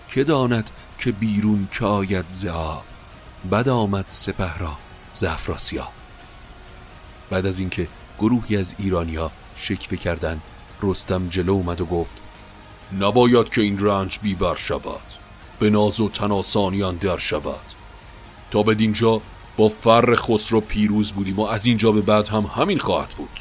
که 0.08 0.24
داند 0.24 0.70
که 0.98 1.12
بیرون 1.12 1.68
که 1.72 1.84
آید 1.84 2.26
بد 3.52 3.68
آمد 3.68 4.04
سپه 4.08 4.58
را 4.58 4.76
ز 5.12 5.24
افراسیاب. 5.24 5.92
بعد 7.30 7.46
از 7.46 7.58
اینکه 7.58 7.88
گروهی 8.18 8.56
از 8.56 8.74
ایرانیا 8.78 9.30
شکوه 9.56 9.98
کردن 9.98 10.40
رستم 10.82 11.28
جلو 11.28 11.52
اومد 11.52 11.80
و 11.80 11.86
گفت 11.86 12.16
نباید 13.00 13.48
که 13.48 13.60
این 13.60 13.78
رنج 13.80 14.18
بیبر 14.22 14.54
شود 14.54 15.00
به 15.58 15.70
ناز 15.70 16.00
و 16.00 16.08
تناسانیان 16.08 16.96
در 16.96 17.18
شود. 17.18 17.79
تا 18.50 18.62
به 18.62 18.76
اینجا 18.78 19.20
با 19.56 19.68
فر 19.68 20.14
خسرو 20.14 20.60
پیروز 20.60 21.12
بودیم 21.12 21.38
و 21.38 21.46
از 21.46 21.66
اینجا 21.66 21.92
به 21.92 22.00
بعد 22.00 22.28
هم 22.28 22.50
همین 22.56 22.78
خواهد 22.78 23.10
بود 23.10 23.40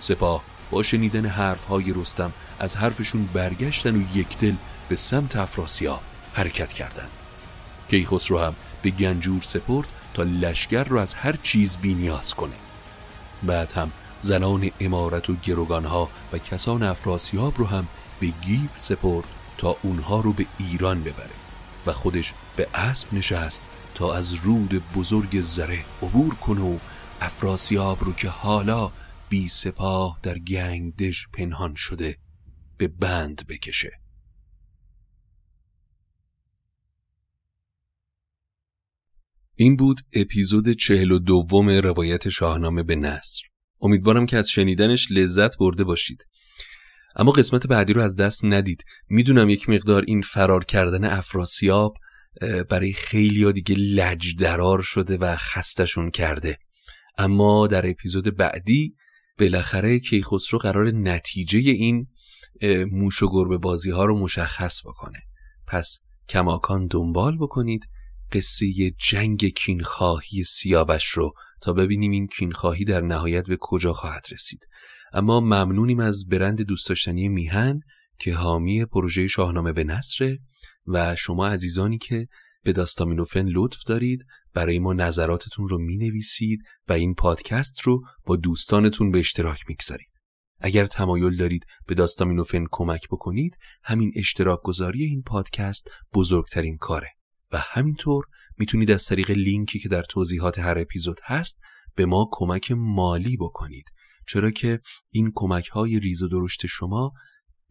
سپاه 0.00 0.42
با 0.70 0.82
شنیدن 0.82 1.26
حرف 1.26 1.64
های 1.64 1.92
رستم 1.92 2.32
از 2.58 2.76
حرفشون 2.76 3.28
برگشتن 3.32 3.96
و 3.96 4.02
یک 4.14 4.38
دل 4.38 4.54
به 4.88 4.96
سمت 4.96 5.36
افراسیاب 5.36 6.00
حرکت 6.34 6.72
کردند. 6.72 7.10
کیخسرو 7.90 8.38
هم 8.38 8.54
به 8.82 8.90
گنجور 8.90 9.42
سپرد 9.42 9.88
تا 10.14 10.22
لشگر 10.22 10.84
رو 10.84 10.98
از 10.98 11.14
هر 11.14 11.36
چیز 11.42 11.76
بینیاز 11.76 12.34
کنه 12.34 12.54
بعد 13.42 13.72
هم 13.72 13.92
زنان 14.20 14.70
امارت 14.80 15.30
و 15.30 15.36
گروگانها 15.36 16.08
و 16.32 16.38
کسان 16.38 16.82
افراسیاب 16.82 17.58
رو 17.58 17.66
هم 17.66 17.86
به 18.20 18.26
گیف 18.26 18.70
سپرد 18.76 19.24
تا 19.58 19.76
اونها 19.82 20.20
رو 20.20 20.32
به 20.32 20.46
ایران 20.58 21.02
ببره 21.02 21.30
و 21.86 21.92
خودش 21.92 22.34
به 22.56 22.66
اسب 22.74 23.14
نشست 23.14 23.62
تا 23.94 24.14
از 24.14 24.34
رود 24.34 24.82
بزرگ 24.94 25.40
زره 25.40 25.84
عبور 26.02 26.34
کنه 26.34 26.60
و 26.60 26.78
افراسیاب 27.20 28.04
رو 28.04 28.12
که 28.12 28.28
حالا 28.28 28.92
بی 29.28 29.48
سپاه 29.48 30.18
در 30.22 30.38
گنگدش 30.38 31.28
پنهان 31.32 31.74
شده 31.74 32.18
به 32.76 32.88
بند 32.88 33.46
بکشه. 33.48 33.92
این 39.56 39.76
بود 39.76 40.00
اپیزود 40.12 40.68
چهل 40.68 41.10
و 41.10 41.18
دوم 41.18 41.68
روایت 41.68 42.28
شاهنامه 42.28 42.82
به 42.82 42.96
نصر 42.96 43.42
امیدوارم 43.80 44.26
که 44.26 44.36
از 44.36 44.48
شنیدنش 44.48 45.06
لذت 45.10 45.58
برده 45.58 45.84
باشید. 45.84 46.26
اما 47.16 47.32
قسمت 47.32 47.66
بعدی 47.66 47.92
رو 47.92 48.02
از 48.02 48.16
دست 48.16 48.44
ندید. 48.44 48.84
می‌دونم 49.08 49.50
یک 49.50 49.68
مقدار 49.68 50.04
این 50.06 50.22
فرار 50.22 50.64
کردن 50.64 51.04
افراسیاب 51.04 51.94
برای 52.70 52.92
خیلی 52.92 53.52
دیگه 53.52 53.74
لج 53.74 54.36
درار 54.36 54.82
شده 54.82 55.16
و 55.16 55.36
خستشون 55.36 56.10
کرده. 56.10 56.58
اما 57.18 57.66
در 57.66 57.90
اپیزود 57.90 58.36
بعدی 58.36 58.94
بالاخره 59.38 59.98
کیخسرو 59.98 60.58
قرار 60.58 60.90
نتیجه 60.90 61.58
این 61.58 62.06
موش 62.90 63.22
و 63.22 63.28
گربه 63.30 63.58
بازی 63.58 63.90
ها 63.90 64.04
رو 64.04 64.18
مشخص 64.18 64.86
بکنه. 64.86 65.18
پس 65.66 66.00
کماکان 66.28 66.86
دنبال 66.86 67.38
بکنید 67.38 67.88
قصه 68.32 68.66
جنگ 68.90 69.48
کینخواهی 69.48 70.44
سیاوش 70.44 71.04
رو 71.04 71.32
تا 71.60 71.72
ببینیم 71.72 72.10
این 72.10 72.26
کینخواهی 72.26 72.84
در 72.84 73.00
نهایت 73.00 73.46
به 73.46 73.56
کجا 73.60 73.92
خواهد 73.92 74.26
رسید. 74.30 74.66
اما 75.12 75.40
ممنونیم 75.40 76.00
از 76.00 76.28
برند 76.28 76.62
دوست 76.62 76.88
داشتنی 76.88 77.28
میهن 77.28 77.80
که 78.18 78.34
حامی 78.34 78.84
پروژه 78.84 79.28
شاهنامه 79.28 79.72
به 79.72 79.84
نصره 79.84 80.38
و 80.86 81.16
شما 81.16 81.48
عزیزانی 81.48 81.98
که 81.98 82.28
به 82.62 82.72
داستامینوفن 82.72 83.46
لطف 83.46 83.84
دارید 83.84 84.26
برای 84.54 84.78
ما 84.78 84.92
نظراتتون 84.92 85.68
رو 85.68 85.78
می 85.78 85.96
نویسید 85.96 86.60
و 86.88 86.92
این 86.92 87.14
پادکست 87.14 87.80
رو 87.80 88.02
با 88.26 88.36
دوستانتون 88.36 89.10
به 89.10 89.18
اشتراک 89.18 89.64
می‌گذارید. 89.68 90.08
اگر 90.60 90.86
تمایل 90.86 91.36
دارید 91.36 91.66
به 91.86 91.94
داستامینوفن 91.94 92.64
کمک 92.70 93.08
بکنید 93.08 93.58
همین 93.82 94.12
اشتراک 94.16 94.60
گذاری 94.62 95.04
این 95.04 95.22
پادکست 95.22 95.90
بزرگترین 96.14 96.78
کاره 96.78 97.10
و 97.52 97.58
همینطور 97.58 98.24
می‌تونید 98.58 98.90
از 98.90 99.04
طریق 99.04 99.30
لینکی 99.30 99.78
که 99.78 99.88
در 99.88 100.02
توضیحات 100.02 100.58
هر 100.58 100.78
اپیزود 100.78 101.20
هست 101.22 101.58
به 101.94 102.06
ما 102.06 102.28
کمک 102.32 102.72
مالی 102.72 103.36
بکنید 103.36 103.92
چرا 104.28 104.50
که 104.50 104.80
این 105.10 105.32
کمک 105.34 105.68
های 105.68 106.00
ریز 106.00 106.22
و 106.22 106.28
درشت 106.28 106.66
شما 106.66 107.12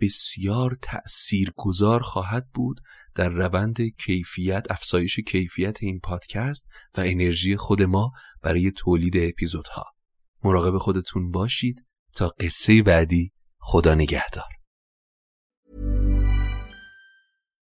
بسیار 0.01 0.77
تأثیر 0.81 1.53
گذار 1.55 2.01
خواهد 2.01 2.49
بود 2.53 2.81
در 3.15 3.29
روند 3.29 3.77
کیفیت 3.81 4.65
افزایش 4.69 5.19
کیفیت 5.19 5.77
این 5.81 5.99
پادکست 5.99 6.67
و 6.97 7.01
انرژی 7.05 7.57
خود 7.57 7.81
ما 7.81 8.11
برای 8.41 8.71
تولید 8.71 9.17
اپیزودها. 9.17 9.85
مراقب 10.43 10.77
خودتون 10.77 11.31
باشید. 11.31 11.85
تا 12.15 12.27
قصه 12.27 12.81
بعدی 12.83 13.31
خدا 13.59 13.95
نگهدار. 13.95 14.60